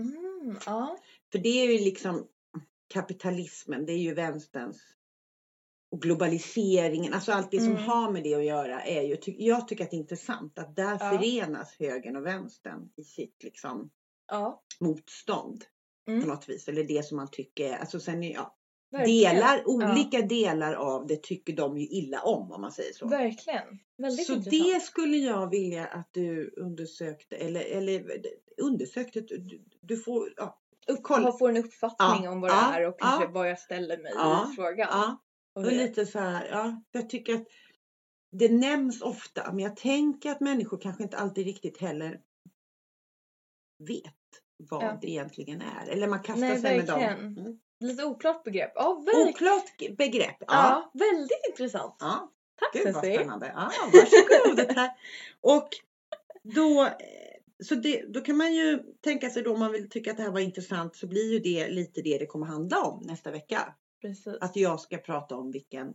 Mm, 0.00 0.58
ja. 0.66 0.98
För 1.32 1.38
det 1.38 1.48
är 1.48 1.72
ju 1.72 1.84
liksom 1.84 2.28
kapitalismen, 2.88 3.86
det 3.86 3.92
är 3.92 3.98
ju 3.98 4.14
vänsterns 4.14 4.82
och 5.90 6.02
globaliseringen, 6.02 7.12
alltså 7.14 7.32
allt 7.32 7.50
det 7.50 7.60
som 7.60 7.72
Mm. 7.72 7.84
har 7.84 8.10
med 8.12 8.22
det 8.22 8.34
att 8.34 8.44
göra 8.44 8.82
är 8.82 9.02
ju, 9.02 9.16
jag 9.26 9.68
tycker 9.68 9.84
att 9.84 9.90
det 9.90 9.96
är 9.96 9.98
intressant 9.98 10.58
att 10.58 10.76
där 10.76 10.90
Ja. 10.92 10.98
förenas 10.98 11.76
högern 11.78 12.16
och 12.16 12.26
vänstern 12.26 12.90
i 12.96 13.04
sitt 13.04 13.42
liksom 13.42 13.90
Ja. 14.26 14.62
motstånd 14.80 15.64
Mm. 16.08 16.22
på 16.22 16.28
något 16.28 16.48
vis. 16.48 16.68
Eller 16.68 16.84
det 16.84 17.04
som 17.06 17.16
man 17.16 17.30
tycker, 17.30 17.76
alltså 17.76 18.00
sen 18.00 18.22
är, 18.22 18.32
ja, 18.34 18.56
Verkligen. 18.98 19.34
delar, 19.34 19.62
olika 19.68 20.22
delar 20.22 20.74
av 20.74 21.06
det 21.06 21.22
tycker 21.22 21.52
de 21.52 21.78
ju 21.78 21.86
illa 21.86 22.22
om 22.22 22.52
om 22.52 22.60
man 22.60 22.72
säger 22.72 22.92
så. 22.92 23.08
Verkligen. 23.08 23.78
Väldigt 23.96 24.26
Så 24.26 24.32
intressant. 24.34 24.64
det 24.74 24.80
skulle 24.82 25.16
jag 25.16 25.50
vilja 25.50 25.86
att 25.86 26.08
du 26.12 26.54
undersökte 26.56 27.36
eller, 27.36 27.60
eller 27.60 28.20
undersökte, 28.56 29.20
du, 29.20 29.64
du 29.80 29.96
får, 29.96 30.32
ja, 30.36 30.60
kolla. 31.02 31.32
får 31.32 31.48
en 31.48 31.56
uppfattning 31.56 32.24
Ja, 32.24 32.30
om 32.30 32.40
vad 32.40 32.50
ja, 32.50 32.70
det 32.72 32.82
är 32.82 32.88
och 32.88 33.00
kanske 33.00 33.24
ja. 33.24 33.30
vad 33.30 33.50
jag 33.50 33.58
ställer 33.58 33.98
mig 33.98 34.12
Ja, 34.14 34.48
i 34.52 34.54
frågan. 34.56 34.88
ja, 34.90 35.22
Och 35.54 35.64
och 35.64 35.72
lite 35.72 36.06
så 36.06 36.18
här, 36.18 36.48
ja, 36.50 36.82
jag 36.92 37.10
tycker 37.10 37.34
att 37.34 37.46
det 38.32 38.48
nämns 38.52 39.02
ofta 39.02 39.52
men 39.52 39.58
jag 39.64 39.76
tänker 39.76 40.30
att 40.30 40.40
människor 40.40 40.78
kanske 40.78 41.02
inte 41.02 41.16
alltid 41.16 41.44
riktigt 41.46 41.78
heller 41.80 42.20
vet 43.78 44.14
vad 44.56 44.82
Ja. 44.84 44.98
det 45.00 45.10
egentligen 45.10 45.62
är. 45.62 45.88
Eller 45.88 46.08
man 46.08 46.22
kastar 46.22 46.40
Nej, 46.40 46.60
sig 46.60 46.76
med 46.76 46.86
dem. 46.86 46.98
verkligen. 47.00 47.38
Mm. 47.38 47.58
Lite 47.80 48.04
oklart 48.04 48.44
begrepp. 48.44 48.72
Ja. 48.74 49.04
Oklart 49.28 49.96
begrepp. 49.98 50.36
Ja. 50.40 50.46
Ja. 50.46 50.90
väldigt 50.94 51.46
intressant. 51.48 51.96
ja. 51.98 52.30
Tack 52.56 52.72
Gud 52.72 52.94
vad 52.94 53.04
Ceci. 53.04 53.14
spännande. 53.14 53.52
Ja, 53.54 53.70
varsågod. 53.92 54.72
här. 54.76 54.90
Och 55.40 55.68
då, 56.42 56.84
eh, 56.84 56.94
så 57.64 57.74
det, 57.74 58.04
då 58.08 58.20
kan 58.20 58.36
man 58.36 58.54
ju 58.54 58.82
tänka 59.00 59.30
sig 59.30 59.42
då 59.42 59.52
om 59.52 59.58
man 59.58 59.72
vill 59.72 59.90
tycka 59.90 60.10
att 60.10 60.16
det 60.16 60.22
här 60.22 60.30
var 60.30 60.40
intressant 60.40 60.96
så 60.96 61.06
blir 61.06 61.32
ju 61.32 61.38
det 61.38 61.68
lite 61.68 62.02
det 62.02 62.18
det 62.18 62.26
kommer 62.26 62.46
handla 62.46 62.82
om 62.82 63.02
nästa 63.06 63.30
vecka. 63.30 63.74
Precis. 64.00 64.26
Att 64.40 64.56
jag 64.56 64.80
ska 64.80 64.98
prata 64.98 65.36
om 65.36 65.50
vilken 65.50 65.94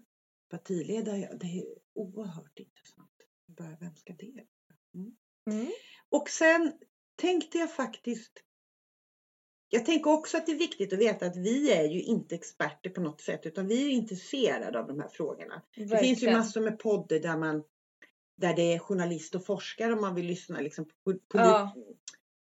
partiledare 0.50 1.18
jag 1.18 1.40
Det 1.40 1.48
är 1.48 1.66
oerhört 1.94 2.60
intressant. 2.60 3.10
Bara, 3.48 3.78
vem 3.80 3.96
ska 3.96 4.14
det 4.14 4.32
vara? 4.32 5.06
Mm. 5.48 5.72
Och 6.10 6.30
sen 6.30 6.74
tänkte 7.16 7.58
jag 7.58 7.74
faktiskt 7.74 8.44
jag 9.70 9.86
tänker 9.86 10.12
också 10.12 10.38
att 10.38 10.46
det 10.46 10.52
är 10.52 10.58
viktigt 10.58 10.94
att 10.94 11.00
veta 11.00 11.26
att 11.26 11.38
vi 11.38 11.72
är 11.72 11.84
ju 11.84 12.02
inte 12.02 12.36
experter 12.36 12.90
på 12.90 13.02
något 13.02 13.22
sätt 13.22 13.46
utan 13.46 13.68
vi 13.68 13.86
är 13.86 13.90
intresserade 13.90 14.80
av 14.80 14.88
de 14.88 15.00
här 15.00 15.08
frågorna. 15.10 15.62
Det 15.76 15.82
finns 15.82 15.92
ju 15.92 15.96
Verkligen. 16.06 16.38
massor 16.38 16.62
med 16.62 16.80
poddar 16.80 17.20
där 17.20 17.38
man 17.38 17.64
där 18.38 18.56
det 18.56 18.74
är 18.74 18.80
journalist 18.80 19.36
och 19.36 19.46
forskare 19.46 19.94
om 19.94 20.02
man 20.02 20.16
vill 20.16 20.26
lyssna 20.26 20.60
liksom 20.60 20.86
på, 20.86 21.14
på 21.14 21.20
Ja. 21.38 21.74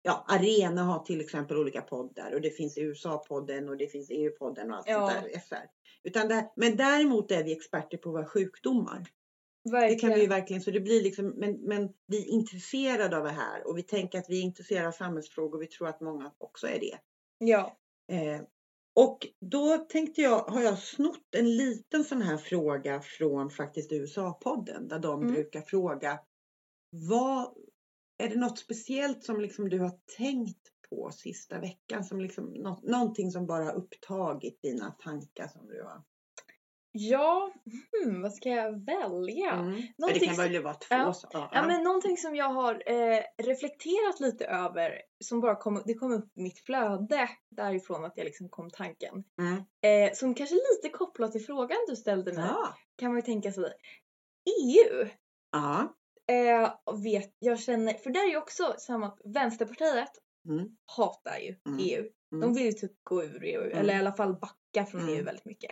ja, 0.01 0.25
Arena 0.27 0.83
har 0.83 0.99
till 0.99 1.21
exempel 1.21 1.57
olika 1.57 1.81
poddar 1.81 2.31
och 2.33 2.41
det 2.41 2.49
finns 2.49 2.77
USA-podden 2.77 3.69
och 3.69 3.77
det 3.77 3.87
finns 3.87 4.09
EU-podden 4.09 4.71
och 4.71 4.77
allt 4.77 4.87
Ja. 4.87 5.09
sånt 5.09 5.23
där. 5.33 5.39
SR. 5.39 5.67
Utan 6.03 6.27
det, 6.27 6.51
men 6.55 6.75
däremot 6.75 7.31
är 7.31 7.43
vi 7.43 7.51
experter 7.51 7.97
på 7.97 8.11
våra 8.11 8.25
sjukdomar. 8.25 9.05
Det 9.63 9.71
Verkligen. 9.71 9.99
kan 9.99 10.13
vi 10.13 10.21
ju 10.21 10.27
verkligen, 10.27 10.61
så 10.61 10.71
det 10.71 10.79
blir 10.79 11.03
liksom, 11.03 11.27
men, 11.27 11.53
men 11.53 11.89
vi 12.07 12.21
är 12.23 12.27
intresserade 12.29 13.17
av 13.17 13.23
det 13.23 13.29
här 13.29 13.67
och 13.67 13.77
vi 13.77 13.83
tänker 13.83 14.19
att 14.19 14.29
vi 14.29 14.39
är 14.39 14.43
intresserade 14.43 14.87
av 14.87 14.91
samhällsfrågor 14.91 15.57
och 15.57 15.61
vi 15.61 15.67
tror 15.67 15.87
att 15.87 16.01
många 16.01 16.31
också 16.37 16.67
är 16.67 16.79
det. 16.79 16.97
Ja. 17.45 17.77
Eh, 18.11 18.41
och 18.95 19.27
då 19.51 19.77
tänkte 19.77 20.21
jag, 20.21 20.39
har 20.39 20.61
jag 20.61 20.79
snott 20.79 21.35
en 21.37 21.57
liten 21.57 22.03
sån 22.03 22.21
här 22.21 22.37
fråga 22.37 23.01
från 23.01 23.49
faktiskt 23.49 23.91
USA-podden 23.91 24.87
där 24.87 24.99
de 24.99 25.21
Mm. 25.21 25.33
brukar 25.33 25.61
fråga 25.61 26.19
vad, 27.09 27.57
är 28.23 28.29
det 28.29 28.35
något 28.39 28.59
speciellt 28.59 29.23
som 29.23 29.41
liksom 29.41 29.69
du 29.69 29.79
har 29.79 29.99
tänkt 30.17 30.69
på 30.89 31.11
sista 31.13 31.59
veckan? 31.59 32.03
Som 32.03 32.21
liksom, 32.21 32.45
nå, 32.45 32.79
någonting 32.83 33.31
som 33.31 33.47
bara 33.47 33.63
har 33.65 33.73
upptagit 33.75 34.61
dina 34.61 34.91
tankar 34.91 35.47
som 35.47 35.67
du 35.67 35.83
har? 35.83 36.03
Ja, 36.93 37.51
hmm, 38.05 38.21
vad 38.21 38.33
ska 38.33 38.49
jag 38.49 38.85
välja? 38.85 39.51
Mm. 39.51 39.81
Det 40.13 40.19
kan 40.25 40.35
väl 40.35 40.63
vara 40.63 40.73
två 40.73 40.95
Ja. 40.95 41.13
saker? 41.13 41.37
Ja, 41.39 41.49
Ja, 41.53 41.67
men 41.67 41.83
någonting 41.83 42.17
som 42.17 42.35
jag 42.35 42.49
har 42.49 42.73
eh, 42.85 43.21
reflekterat 43.43 44.19
lite 44.19 44.45
över 44.45 45.01
som 45.23 45.39
bara 45.41 45.55
kom, 45.55 45.81
det 45.85 45.93
kom 45.93 46.11
upp 46.13 46.37
i 46.37 46.41
mitt 46.41 46.59
flöde 46.59 47.29
därifrån 47.49 48.05
att 48.05 48.17
jag 48.17 48.25
liksom 48.25 48.49
kom 48.49 48.69
tanken. 48.69 49.23
Mm. 49.39 49.55
Eh, 50.07 50.13
som 50.13 50.33
kanske 50.35 50.55
lite 50.55 50.89
kopplat 50.97 51.31
till 51.31 51.45
frågan 51.45 51.77
du 51.87 51.95
ställde 51.95 52.33
mig 52.33 52.45
Ja. 52.47 52.73
kan 52.97 53.07
man 53.11 53.17
ju 53.17 53.21
tänka 53.21 53.51
sig. 53.51 53.73
EU 54.63 55.07
Ja. 55.51 55.95
eh, 56.35 56.73
vet, 57.03 57.35
jag 57.39 57.59
känner, 57.59 57.93
för 57.93 58.09
där 58.09 58.23
är 58.25 58.29
ju 58.31 58.37
också 58.37 58.75
samma, 58.77 59.17
Vänsterpartiet 59.25 60.11
Mm. 60.49 60.77
hatar 60.97 61.37
ju 61.37 61.55
Mm. 61.65 61.79
EU. 61.81 62.09
De 62.31 62.35
Mm. 62.43 62.53
vill 62.53 62.65
ju 62.65 62.71
typ 62.71 62.91
gå 63.03 63.23
ur 63.23 63.43
EU 63.43 63.61
Mm. 63.61 63.77
eller 63.77 63.93
i 63.95 63.97
alla 63.97 64.13
fall 64.13 64.33
backa 64.39 64.85
från. 64.91 65.09
EU 65.09 65.23
väldigt 65.23 65.45
mycket. 65.45 65.71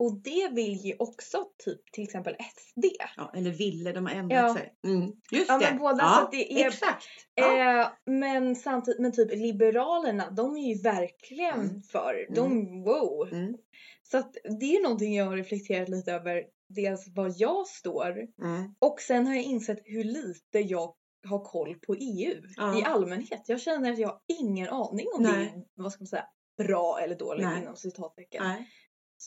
Mm. 0.00 0.08
Och 0.12 0.22
det 0.22 0.48
vill 0.52 0.76
ju 0.84 0.96
också 0.98 1.44
typ 1.64 1.92
till 1.92 2.04
exempel 2.04 2.36
SD. 2.56 2.84
Ja, 3.16 3.30
eller 3.34 3.50
ville, 3.50 3.92
de 3.92 4.06
har 4.06 4.12
ändrat 4.14 4.38
Ja. 4.42 4.54
sig. 4.54 4.74
Mm. 4.86 5.12
Just 5.32 5.48
Ja, 5.48 5.58
det. 5.58 5.66
men 5.70 5.78
båda, 5.78 5.98
ja, 5.98 6.16
så 6.18 6.24
att 6.24 6.30
det 6.30 6.52
är- 6.62 6.66
Exakt. 6.68 7.04
Ja. 7.34 7.80
Eh, 7.82 7.88
men 8.06 8.56
samtidigt, 8.56 9.00
men 9.00 9.12
typ 9.12 9.32
Liberalerna, 9.32 10.30
de 10.30 10.56
är 10.56 10.74
ju 10.74 10.82
verkligen 10.82 11.60
Mm. 11.60 11.82
för. 11.82 12.26
De, 12.34 12.66
wow. 12.82 13.28
Mm. 13.32 13.54
Så 14.02 14.18
att 14.18 14.36
det 14.60 14.76
är 14.76 14.82
någonting 14.82 15.14
jag 15.14 15.24
har 15.26 15.36
reflekterat 15.36 15.88
lite 15.88 16.12
över. 16.12 16.44
Dels 16.68 17.08
var 17.14 17.32
jag 17.36 17.66
står 17.66 18.10
Mm. 18.42 18.74
och 18.78 19.00
sen 19.00 19.26
har 19.26 19.34
jag 19.34 19.42
insett 19.44 19.78
hur 19.84 20.04
lite 20.04 20.58
jag 20.58 20.94
har 21.26 21.44
koll 21.44 21.74
på 21.86 21.94
EU 21.94 22.42
i 22.78 22.84
allmänhet. 22.84 23.42
Jag 23.46 23.60
känner 23.60 23.92
att 23.92 23.98
jag 23.98 24.08
har 24.08 24.20
ingen 24.40 24.68
aning 24.68 25.06
om 25.16 25.22
Nej. 25.22 25.32
det 25.32 25.38
är, 25.60 25.64
vad 25.74 25.92
ska 25.92 26.02
man 26.02 26.06
säga, 26.06 26.26
bra 26.58 26.98
eller 27.00 27.14
dåligt 27.16 27.46
Nej. 27.46 27.62
inom 27.62 27.76
citattecken. 27.76 28.42
Nej, 28.44 28.68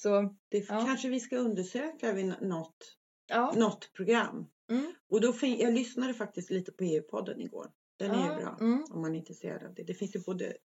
Så 0.02 0.36
det 0.50 0.58
Ja. 0.70 0.86
kanske 0.86 1.10
vi 1.10 1.20
ska 1.20 1.38
undersöka 1.38 2.14
vid 2.14 2.26
nå- 2.26 2.36
något, 2.42 2.98
ja. 3.28 3.54
något 3.56 3.94
program. 3.94 4.46
Mm. 4.70 4.94
Och 5.10 5.22
då 5.22 5.34
jag 5.42 5.74
lyssnade 5.74 6.14
faktiskt 6.14 6.50
lite 6.50 6.72
på 6.72 6.84
EU-podden 6.84 7.42
igår. 7.42 7.72
Den 7.98 8.12
är 8.12 8.28
ja. 8.28 8.34
ju 8.38 8.44
bra 8.44 8.58
Mm. 8.62 8.86
om 8.92 9.02
man 9.02 9.14
är 9.16 9.20
intresserad 9.20 9.64
av 9.64 9.74
det. 9.74 9.84
Det 9.84 9.94
finns 9.94 10.16
ju 10.16 10.20
både 10.20 10.58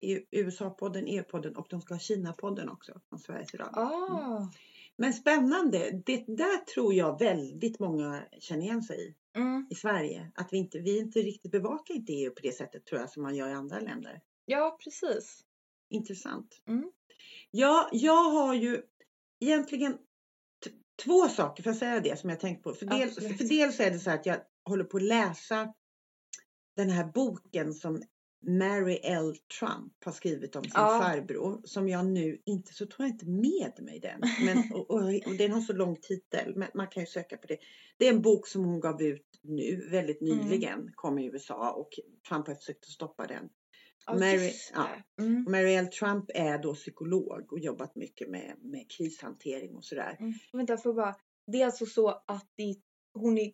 EU- 0.00 0.26
USA-podden, 0.30 1.04
EU-podden 1.06 1.56
och 1.56 1.66
de 1.70 1.80
ska 1.80 1.94
ha 1.94 1.98
Kina-podden 1.98 2.68
också 2.68 3.00
från 3.08 3.18
Sveriges 3.18 3.54
Radio. 3.54 3.80
Ah. 3.80 4.48
Men 4.96 5.12
spännande, 5.12 6.02
det 6.06 6.24
där 6.26 6.64
tror 6.64 6.94
jag 6.94 7.18
väldigt 7.18 7.78
många 7.80 8.22
känner 8.38 8.62
igen 8.62 8.82
sig 8.82 9.08
i. 9.08 9.14
Mm. 9.38 9.66
i 9.70 9.74
Sverige. 9.74 10.32
Att 10.34 10.52
vi 10.52 10.56
inte, 10.58 10.78
vi 10.78 10.98
inte 10.98 11.18
riktigt 11.18 11.52
bevakar 11.52 11.94
inte 11.94 12.12
EU 12.12 12.30
på 12.30 12.40
det 12.42 12.52
sättet 12.52 12.84
tror 12.86 13.00
jag 13.00 13.10
som 13.10 13.22
man 13.22 13.34
gör 13.36 13.48
i 13.48 13.52
andra 13.52 13.80
länder. 13.80 14.20
Ja, 14.44 14.78
precis. 14.84 15.44
Intressant. 15.90 16.62
Mm. 16.68 16.90
Ja, 17.50 17.88
jag 17.92 18.30
har 18.30 18.54
ju 18.54 18.82
egentligen 19.40 19.98
två 21.04 21.28
saker, 21.28 21.62
för 21.62 21.70
att 21.70 21.78
säga 21.78 22.00
det, 22.00 22.18
som 22.18 22.30
jag 22.30 22.40
tänkt 22.40 22.62
på. 22.62 22.72
För, 22.72 22.86
del, 22.86 23.10
för 23.10 23.48
dels 23.48 23.80
är 23.80 23.90
det 23.90 23.98
så 23.98 24.10
att 24.10 24.26
jag 24.26 24.36
håller 24.64 24.84
på 24.84 24.96
att 24.96 25.02
läsa 25.02 25.74
den 26.76 26.90
här 26.90 27.04
boken 27.04 27.74
som 27.74 28.02
Mary 28.46 28.94
L. 29.02 29.34
Trump 29.58 30.04
har 30.04 30.12
skrivit 30.12 30.56
om 30.56 30.62
sin 30.62 30.72
Ja. 30.74 31.00
farbror. 31.02 31.60
Som 31.64 31.88
jag 31.88 32.06
nu 32.06 32.42
inte, 32.46 32.74
så 32.74 32.86
tror 32.86 33.06
jag 33.06 33.14
inte 33.14 33.26
med 33.26 33.72
mig 33.78 34.00
den. 34.00 34.20
Men, 34.44 34.58
och, 34.74 34.90
och, 34.90 35.02
och 35.26 35.36
den 35.38 35.52
har 35.52 35.60
så 35.60 35.72
lång 35.72 35.96
titel, 35.96 36.52
men 36.56 36.68
man 36.74 36.86
kan 36.88 37.02
ju 37.02 37.06
söka 37.06 37.36
på 37.36 37.46
det. 37.46 37.58
Det 37.98 38.06
är 38.08 38.12
en 38.14 38.22
bok 38.22 38.46
som 38.46 38.64
hon 38.64 38.80
gav 38.80 39.02
ut 39.02 39.40
nu, 39.42 39.88
väldigt 39.90 40.20
Mm. 40.22 40.38
nyligen, 40.38 40.90
kom 40.94 41.18
i 41.18 41.26
USA 41.26 41.72
och 41.72 41.88
Trump 42.28 42.46
har 42.46 42.54
försökt 42.54 42.84
att 42.84 42.90
stoppa 42.90 43.26
den. 43.26 43.48
Ja, 44.12 44.18
Mary- 44.18 44.52
ja. 44.74 44.88
Mm. 45.20 45.54
L. 45.54 45.86
Trump 45.86 46.24
är 46.34 46.58
då 46.58 46.74
psykolog 46.74 47.52
och 47.52 47.58
jobbat 47.58 47.96
mycket 47.96 48.30
med, 48.30 48.56
med 48.60 48.90
krishantering 48.90 49.76
och 49.76 49.84
sådär. 49.84 50.16
Mm. 50.20 50.32
Vänta, 50.52 50.76
får 50.76 50.94
bara. 50.94 51.16
Det 51.46 51.62
är 51.62 51.66
alltså 51.66 51.86
så 51.86 52.08
att 52.08 52.46
det, 52.56 52.76
hon 53.14 53.38
är 53.38 53.46
eh, 53.46 53.52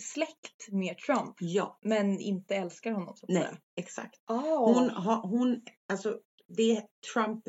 släkt 0.00 0.68
med 0.72 0.98
Trump 0.98 1.36
Ja, 1.40 1.78
men 1.82 2.20
inte 2.20 2.54
älskar 2.54 2.92
honom 2.92 3.16
så 3.16 3.26
nej, 3.28 3.48
exakt. 3.76 4.20
Ah. 4.24 4.56
Hon 4.56 4.90
har, 4.90 5.28
hon, 5.28 5.62
alltså 5.88 6.18
det 6.48 6.82
Trump, 7.14 7.44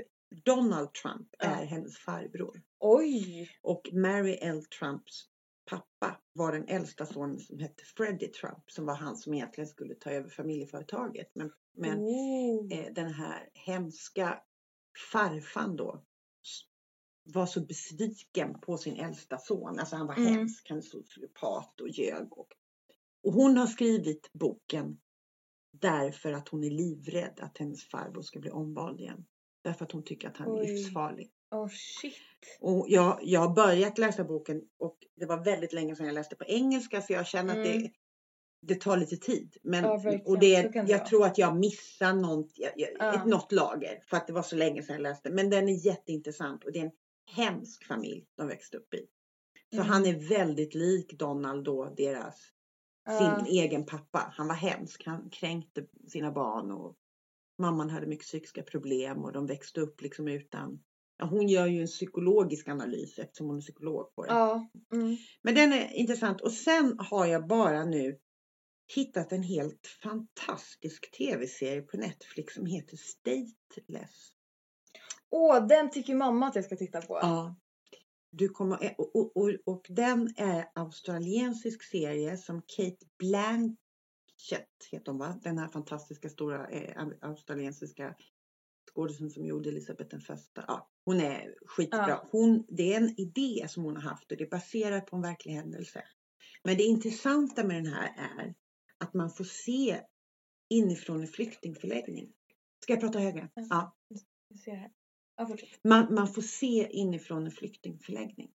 Donald 0.45 0.93
Trump 0.93 1.27
Ja. 1.39 1.45
är 1.45 1.65
hennes 1.65 1.97
farbror. 1.97 2.61
Oj! 2.79 3.49
Och 3.61 3.89
Mary 3.93 4.33
L. 4.41 4.63
Trumps 4.79 5.25
pappa 5.65 6.21
var 6.33 6.51
den 6.51 6.67
äldsta 6.67 7.05
sonen 7.05 7.39
som 7.39 7.59
hette 7.59 7.83
Freddie 7.85 8.27
Trump 8.27 8.71
som 8.71 8.85
var 8.85 8.95
han 8.95 9.17
som 9.17 9.33
egentligen 9.33 9.67
skulle 9.67 9.95
ta 9.95 10.11
över 10.11 10.29
familjeföretaget. 10.29 11.31
Men, 11.35 11.51
men 11.77 11.99
oh. 11.99 12.73
eh, 12.73 12.93
den 12.93 13.13
här 13.13 13.49
hemska 13.53 14.41
farfan 15.11 15.75
då 15.75 16.03
var 17.23 17.45
så 17.45 17.61
besviken 17.65 18.59
på 18.59 18.77
sin 18.77 18.95
äldsta 18.95 19.37
son. 19.37 19.79
Alltså 19.79 19.95
han 19.95 20.07
var 20.07 20.15
Mm. 20.15 20.33
hemsk, 20.33 20.69
han 20.69 20.77
var 20.77 20.81
sociopat 20.81 21.81
och 21.81 21.89
ljög. 21.89 22.37
Och, 22.37 22.47
och 23.23 23.33
hon 23.33 23.57
har 23.57 23.67
skrivit 23.67 24.29
boken 24.33 24.97
därför 25.71 26.33
att 26.33 26.49
hon 26.49 26.63
är 26.63 26.69
livrädd 26.69 27.39
att 27.41 27.57
hennes 27.57 27.83
farbror 27.89 28.21
ska 28.21 28.39
bli 28.39 28.49
omvald 28.51 28.99
igen. 28.99 29.25
Därför 29.61 29.85
att 29.85 29.91
hon 29.91 30.03
tycker 30.03 30.27
att 30.27 30.37
han 30.37 30.47
är 30.47 30.61
Oj. 30.61 30.67
livsfarlig. 30.67 31.32
Oh 31.53 31.67
shit. 31.69 32.13
Och 32.59 32.85
jag, 32.89 33.19
jag 33.23 33.39
har 33.39 33.55
börjat 33.55 33.97
läsa 33.97 34.23
boken 34.23 34.61
och 34.79 34.97
det 35.15 35.25
var 35.25 35.43
väldigt 35.43 35.73
länge 35.73 35.95
sedan 35.95 36.05
jag 36.05 36.13
läste 36.15 36.35
på 36.35 36.43
engelska 36.45 37.01
så 37.01 37.13
jag 37.13 37.27
känner 37.27 37.57
att 37.59 37.63
det, 37.65 37.75
Mm. 37.75 37.91
det 38.61 38.81
tar 38.81 38.97
lite 38.97 39.17
tid. 39.17 39.57
Men, 39.63 39.83
Ja, 39.83 40.19
och 40.25 40.39
det, 40.39 40.61
det 40.61 40.75
jag 40.75 40.87
vara. 40.87 40.99
tror 41.07 41.25
att 41.25 41.37
jag 41.37 41.55
missar 41.55 42.13
något, 42.13 42.51
jag, 42.55 42.71
Ja. 42.99 43.15
ett, 43.15 43.25
något 43.25 43.51
lager 43.51 44.03
för 44.07 44.17
att 44.17 44.27
det 44.27 44.33
var 44.33 44.41
så 44.43 44.55
länge 44.55 44.83
sedan 44.83 44.93
jag 44.95 45.01
läste. 45.03 45.29
Men 45.29 45.49
den 45.49 45.69
är 45.69 45.85
jätteintressant 45.85 46.63
och 46.63 46.71
det 46.71 46.79
är 46.79 46.83
en 46.85 46.91
hemsk 47.31 47.83
familj 47.87 48.25
de 48.37 48.47
växte 48.47 48.77
upp 48.77 48.93
i. 48.93 49.07
Så 49.69 49.75
Mm. 49.81 49.87
han 49.89 50.05
är 50.05 50.29
väldigt 50.29 50.75
lik 50.75 51.13
Donald 51.13 51.65
då, 51.65 51.93
deras, 51.97 52.49
Ja. 53.05 53.17
sin 53.37 53.45
egen 53.59 53.85
pappa. 53.85 54.33
Han 54.37 54.47
var 54.47 54.55
hemsk, 54.55 55.05
han 55.05 55.29
kränkte 55.29 55.85
sina 56.07 56.31
barn 56.31 56.71
och 56.71 56.95
mamman 57.59 57.89
hade 57.89 58.07
mycket 58.07 58.25
psykiska 58.25 58.63
problem 58.63 59.23
och 59.23 59.31
de 59.31 59.45
växte 59.47 59.81
upp 59.81 60.01
liksom 60.01 60.27
utan 60.27 60.83
hon 61.21 61.47
gör 61.47 61.67
ju 61.67 61.81
en 61.81 61.87
psykologisk 61.87 62.67
analys 62.67 63.19
eftersom 63.19 63.47
hon 63.47 63.57
är 63.57 63.61
psykolog 63.61 64.15
på 64.15 64.23
det. 64.23 64.33
Ja. 64.33 64.69
Mm. 64.93 65.17
Men 65.41 65.55
den 65.55 65.73
är 65.73 65.93
intressant 65.93 66.41
och 66.41 66.51
sen 66.51 66.95
har 66.99 67.25
jag 67.25 67.47
bara 67.47 67.85
nu 67.85 68.19
hittat 68.95 69.31
en 69.31 69.43
helt 69.43 69.87
fantastisk 70.03 71.11
tv-serie 71.17 71.81
på 71.81 71.97
Netflix 71.97 72.53
som 72.53 72.65
heter 72.65 72.97
Stateless. 72.97 74.33
Åh, 75.29 75.67
den 75.67 75.91
tycker 75.91 76.15
mamma 76.15 76.47
att 76.47 76.55
jag 76.55 76.65
ska 76.65 76.75
titta 76.75 77.01
på. 77.01 77.19
Ja. 77.21 77.55
Du 78.31 78.49
kommer, 78.49 78.83
eh, 78.83 78.91
och, 78.97 79.15
och, 79.15 79.37
och, 79.37 79.51
och 79.65 79.85
den 79.89 80.33
är 80.37 80.65
australiensisk 80.75 81.83
serie 81.83 82.37
som 82.37 82.61
Kate 82.61 83.05
Blanchett 83.19 83.77
heter 84.91 85.11
hon 85.11 85.19
va? 85.19 85.39
Den 85.43 85.57
här 85.57 85.67
fantastiska 85.67 86.29
stora 86.29 86.67
eh, 86.67 87.07
australiensiska 87.21 88.15
skådisen 88.89 89.29
som 89.29 89.45
gjorde 89.45 89.69
Elisabeth 89.69 90.09
den 90.09 90.21
första. 90.21 90.65
Ja, 90.67 90.89
hon 91.05 91.19
är 91.19 91.55
skitbra. 91.65 92.09
Ja. 92.09 92.27
Hon, 92.31 92.65
det 92.67 92.93
är 92.93 92.97
en 92.97 93.19
idé 93.19 93.65
som 93.69 93.83
hon 93.83 93.95
har 93.95 94.03
haft 94.03 94.31
och 94.31 94.37
det 94.37 94.43
är 94.43 94.49
baserat 94.49 95.05
på 95.05 95.15
en 95.15 95.21
verklig 95.21 95.53
händelse. 95.53 96.03
Men 96.63 96.77
det 96.77 96.83
intressanta 96.83 97.63
med 97.63 97.75
den 97.83 97.93
här 97.93 98.13
är 98.37 98.53
att 98.97 99.13
man 99.13 99.29
får 99.29 99.43
se 99.43 100.01
inifrån 100.69 101.21
en 101.21 101.27
flyktingförläggning. 101.27 102.33
Ska 102.83 102.93
jag 102.93 102.99
prata 102.99 103.19
högre? 103.19 103.49
Ja. 103.55 103.95
Ja. 105.35 105.57
Man, 105.83 106.13
man 106.13 106.27
får 106.27 106.41
se 106.41 106.87
inifrån 106.91 107.45
en 107.45 107.51
flyktingförläggning. 107.51 108.51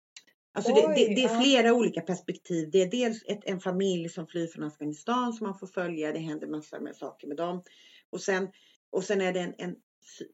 Alltså 0.54 0.74
det, 0.74 0.88
Oj, 0.88 0.94
det, 0.96 1.16
det 1.16 1.24
är 1.24 1.34
ja. 1.34 1.42
flera 1.42 1.74
olika 1.74 2.02
perspektiv. 2.02 2.70
Det 2.72 2.82
är 2.82 2.92
dels 2.92 3.24
ett, 3.28 3.40
en 3.46 3.60
familj 3.60 4.10
som 4.10 4.28
flyr 4.28 4.48
från 4.48 4.64
Afghanistan 4.64 5.34
som 5.34 5.48
man 5.48 5.60
får 5.60 5.68
följa. 5.68 6.12
Det 6.12 6.20
händer 6.20 6.48
massor 6.48 6.80
med 6.80 6.96
saker 6.96 7.28
med 7.28 7.38
dem. 7.38 7.64
Och 8.10 8.22
sen, 8.22 8.48
och 8.90 9.04
sen 9.04 9.22
är 9.22 9.34
det 9.34 9.40
en, 9.40 9.54
en 9.58 9.76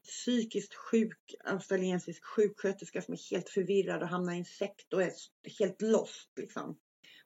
psykiskt 0.03 0.73
sjuk 0.73 1.35
australiensisk 1.43 2.23
sjuksköterska 2.23 3.01
som 3.01 3.13
är 3.13 3.31
helt 3.31 3.49
förvirrad 3.49 4.01
och 4.01 4.07
hamnar 4.07 4.33
i 4.33 4.37
en 4.37 4.45
sekt 4.45 4.93
och 4.93 5.03
är 5.03 5.11
helt 5.59 5.81
lost. 5.81 6.31
Liksom. 6.35 6.77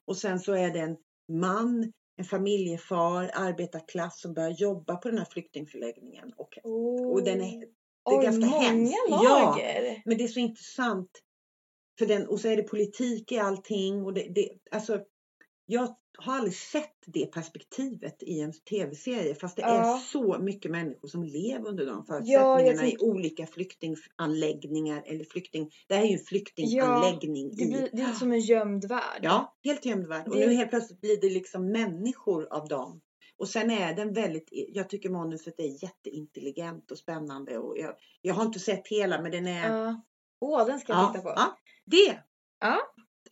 Och 0.04 0.16
sen 0.16 0.40
så 0.40 0.52
är 0.52 0.70
det 0.70 0.80
en 0.80 0.96
man, 1.28 1.92
en 2.16 2.24
familjefar, 2.24 3.30
arbetarklass 3.34 4.20
som 4.20 4.34
börjar 4.34 4.50
jobba 4.50 4.96
på 4.96 5.08
den 5.08 5.18
här 5.18 5.26
flyktingförläggningen. 5.30 6.32
Och, 6.36 6.58
och 7.12 7.24
den 7.24 7.40
är, 7.40 7.60
det 7.60 7.66
är 7.66 8.18
Oj, 8.18 8.24
ganska 8.24 8.46
många 8.46 8.68
hemskt. 8.68 8.94
Ja. 9.08 9.22
lager. 9.22 10.02
men 10.04 10.18
det 10.18 10.24
är 10.24 10.28
så 10.28 10.40
intressant. 10.40 11.10
För 11.98 12.06
den, 12.06 12.26
och 12.26 12.40
så 12.40 12.48
är 12.48 12.56
det 12.56 12.62
politik 12.62 13.32
i 13.32 13.38
allting. 13.38 14.04
Och 14.04 14.14
det, 14.14 14.28
det, 14.34 14.50
alltså, 14.70 15.04
jag 15.66 15.96
har 16.18 16.34
aldrig 16.36 16.54
sett 16.54 16.94
det 17.06 17.26
perspektivet 17.32 18.22
i 18.22 18.40
en 18.40 18.52
tv-serie. 18.52 19.34
Fast 19.34 19.56
det 19.56 19.62
är 19.62 19.78
Ja. 19.78 20.02
så 20.12 20.38
mycket 20.38 20.70
människor 20.70 21.08
som 21.08 21.24
lever 21.24 21.68
under 21.68 21.86
de 21.86 22.06
förutsättningarna 22.06 22.62
jag 22.62 22.78
tänk- 22.78 22.94
i 22.94 22.96
olika 23.04 23.46
flyktinganläggningar. 23.46 25.02
Eller 25.06 25.24
flykting, 25.24 25.70
det 25.88 25.94
här 25.94 26.02
är 26.02 26.06
ju 26.06 26.12
en 26.18 26.24
flyktinganläggning. 26.24 27.56
Det, 27.56 27.62
i, 27.62 27.66
blir, 27.66 27.88
det 27.92 28.02
är 28.02 28.12
som 28.12 28.32
en 28.32 28.40
gömd 28.40 28.84
värld. 28.84 29.20
Ja, 29.22 29.56
helt 29.64 29.84
gömd 29.84 30.06
värld. 30.06 30.28
Och 30.28 30.36
Det- 30.36 30.46
nu 30.46 30.54
helt 30.54 30.70
plötsligt 30.70 31.00
blir 31.00 31.20
det 31.20 31.30
liksom 31.30 31.72
människor 31.72 32.52
av 32.52 32.68
dem. 32.68 33.00
Och 33.38 33.48
sen 33.48 33.70
är 33.70 33.94
den 33.94 34.12
väldigt, 34.12 34.48
jag 34.50 34.88
tycker 34.88 35.10
manuset 35.10 35.60
är 35.60 35.82
jätteintelligent 35.84 36.90
och 36.90 36.98
spännande. 36.98 37.58
Och 37.58 37.78
jag, 37.78 37.94
jag 38.22 38.34
har 38.34 38.44
inte 38.44 38.58
sett 38.60 38.88
hela 38.88 39.22
men 39.22 39.32
den 39.32 39.46
är... 39.46 39.70
Ja. 39.70 40.02
Åh, 40.40 40.66
den 40.66 40.80
ska 40.80 40.92
jag 40.92 41.12
titta 41.12 41.22
på. 41.22 41.28
ja, 41.36 41.56
det 41.86 42.18
Ja, 42.60 42.78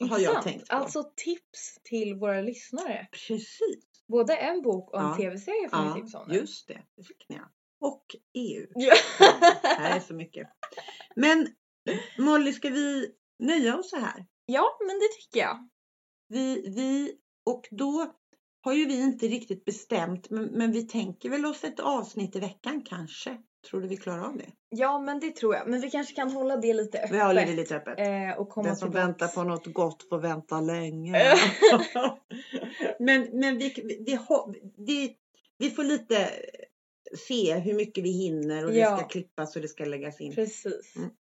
har 0.01 0.19
jag 0.19 0.43
tänkt 0.43 0.69
på. 0.69 0.77
Alltså 0.77 1.13
tips 1.17 1.79
till 1.85 2.15
våra 2.15 2.41
lyssnare. 2.41 3.09
Precis. 3.29 3.85
Både 4.09 4.37
en 4.37 4.63
bok 4.63 4.93
och 4.93 5.01
en 5.01 5.07
Ja. 5.07 5.17
tv-serie 5.17 5.69
får 5.69 5.95
ni 5.95 6.01
tips 6.01 6.13
Ja, 6.13 6.21
om. 6.21 6.29
nu. 6.29 6.35
just 6.35 6.69
det. 6.69 6.83
Det 6.97 7.03
fick 7.05 7.29
ni. 7.29 7.37
ja. 7.37 7.51
Och 7.81 8.05
EU. 8.35 8.67
Ja. 8.75 8.95
Det 9.63 9.69
här 9.69 9.97
är 9.97 10.01
så 10.01 10.15
mycket. 10.15 10.49
Men 11.17 11.49
Molly, 12.19 12.53
ska 12.53 12.69
vi 12.71 13.09
nöja 13.39 13.77
oss 13.79 13.91
så 13.91 13.97
här? 13.97 14.27
ja, 14.47 14.65
men 14.87 14.95
det 14.99 15.09
tycker 15.21 15.41
jag. 15.41 15.69
Vi, 16.29 16.69
vi, 16.77 17.13
och 17.47 17.69
då 17.71 18.13
har 18.61 18.73
ju 18.73 18.87
vi 18.87 19.01
inte 19.01 19.27
riktigt 19.27 19.65
bestämt, 19.65 20.31
men, 20.31 20.45
men 20.45 20.73
vi 20.73 20.83
tänker 20.89 21.31
väl 21.31 21.47
oss 21.47 21.65
ett 21.65 21.81
avsnitt 21.81 22.37
i 22.37 22.41
veckan 22.41 22.83
kanske. 22.83 23.39
Tror 23.71 23.81
du 23.81 23.89
vi 23.89 23.97
klarar 23.97 24.25
av 24.27 24.37
det? 24.37 24.47
Ja, 24.69 24.99
men 24.99 25.21
det 25.21 25.31
tror 25.37 25.55
jag. 25.55 25.69
Men 25.69 25.81
vi 25.81 25.91
kanske 25.91 26.15
kan 26.15 26.31
hålla 26.31 26.57
det 26.57 26.75
lite 26.75 26.99
öppet. 26.99 27.13
Vi 27.13 27.21
håller 27.21 27.47
det 27.47 27.53
lite 27.57 27.77
öppet. 27.77 27.99
Eh, 27.99 28.41
och 28.41 28.49
komma 28.49 28.69
Den 28.69 28.77
som 28.77 28.89
tillbaks. 28.89 29.07
väntar 29.09 29.29
på 29.29 29.45
något 29.45 29.67
gott 29.67 30.09
får 30.09 30.19
vänta 30.19 30.61
länge. 30.61 31.33
Eh. 31.33 31.39
men 32.99 33.29
men 33.33 33.59
vi, 33.59 33.75
vi, 34.07 34.19
vi, 34.77 35.17
vi, 35.59 35.71
får 35.71 35.85
lite 35.85 36.31
se 37.29 37.55
hur 37.59 37.75
mycket 37.75 38.05
vi 38.05 38.11
hinner 38.11 38.65
och 38.65 38.71
det 38.73 38.79
Ja. 38.79 38.97
ska 38.99 39.07
klippas 39.09 39.57
och 39.57 39.63
det 39.63 39.69
ska 39.69 39.85
läggas 39.85 40.21
in. 40.21 40.35
Precis. 40.35 40.97
Mm. 40.97 41.11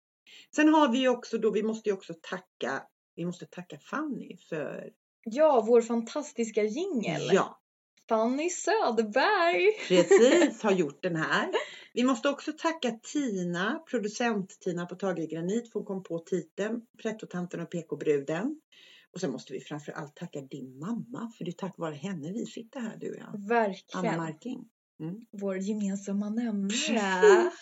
Sen 0.57 0.69
har 0.75 0.89
vi 0.93 1.09
också 1.09 1.39
då, 1.39 1.51
vi 1.51 1.63
måste 1.63 1.89
ju 1.89 1.93
också 1.95 2.15
tacka, 2.23 2.83
vi 3.17 3.25
måste 3.25 3.47
tacka 3.47 3.79
Fanny 3.79 4.37
för, 4.49 4.91
Ja, 5.25 5.65
vår 5.67 5.83
fantastiska 5.83 6.63
jingel. 6.63 7.31
ja, 7.33 7.61
Fanny 8.09 8.51
Söderberg. 8.51 9.73
precis, 9.88 10.62
har 10.62 10.73
gjort 10.73 11.03
den 11.03 11.17
här. 11.17 11.49
Vi 11.93 12.05
måste 12.05 12.29
också 12.29 12.53
tacka 12.53 12.90
Tina, 12.90 13.83
producent 13.90 14.61
Tina 14.61 14.87
på 14.87 14.95
Tage 14.95 15.31
Granit, 15.31 15.73
för 15.73 15.79
hon 15.79 15.87
kom 15.87 16.03
på 16.03 16.19
titeln 16.19 16.81
Prettotanten 17.03 17.61
och 17.61 17.71
PK-bruden. 17.71 18.61
Och 19.14 19.21
sen 19.21 19.31
måste 19.33 19.53
vi 19.53 19.61
framför 19.61 19.93
allt 19.93 20.17
tacka 20.17 20.40
din 20.40 20.79
mamma, 20.79 21.33
för 21.38 21.45
det 21.45 21.51
är 21.51 21.53
tack 21.53 21.79
vare 21.79 21.95
henne 21.95 22.33
vi 22.33 22.47
sitter 22.47 22.81
här 22.81 22.97
du 23.01 23.11
och 23.11 23.17
jag. 23.17 23.29
Anna 23.29 23.47
Verkligen. 23.49 24.17
Marking. 24.17 24.69
Vår 25.31 25.57
gemensamma 25.57 26.29
nämnare. 26.29 27.51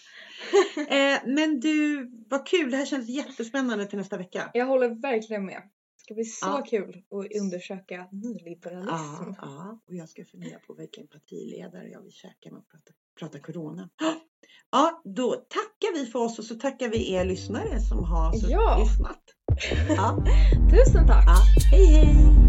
Eh, 0.77 1.19
men 1.27 1.61
du, 1.61 2.11
vad 2.31 2.47
kul, 2.47 2.71
det 2.71 2.77
här 2.77 2.87
känns 2.87 3.09
jättespännande 3.09 3.87
till 3.87 3.99
nästa 3.99 4.17
vecka. 4.17 4.51
Jag 4.55 4.67
håller 4.67 4.89
verkligen 4.89 5.47
med. 5.47 5.63
Det 6.03 6.05
ska 6.07 6.15
bli 6.15 6.25
så 6.25 6.47
Ja. 6.47 6.63
kul 6.67 7.03
att 7.11 7.41
undersöka 7.41 8.09
nyliberalism. 8.13 8.93
Ja, 8.93 9.35
ja, 9.43 9.81
och 9.89 9.95
jag 9.95 10.09
ska 10.09 10.25
fundera 10.25 10.59
på 10.59 10.75
vilken 10.75 11.07
partiledare 11.07 11.89
jag 11.89 12.03
vill 12.03 12.13
käka 12.13 12.51
med 12.51 12.59
och 12.59 12.69
prata, 12.71 12.93
prata 13.19 13.39
corona. 13.39 13.89
Ja, 14.71 15.03
då 15.15 15.31
tackar 15.33 15.95
vi 15.95 16.07
för 16.07 16.19
oss 16.19 16.39
och 16.39 16.45
så 16.45 16.55
tackar 16.55 16.89
vi 16.89 17.13
er 17.13 17.25
lyssnare 17.25 17.81
som 17.81 18.05
har 18.05 18.35
Ja. 18.51 18.79
lyssnat. 18.85 19.23
Ja, 19.89 20.25
Tusen 20.71 21.07
tack! 21.07 21.25
ja, 21.27 21.37
hej 21.71 21.87
hej! 21.87 22.42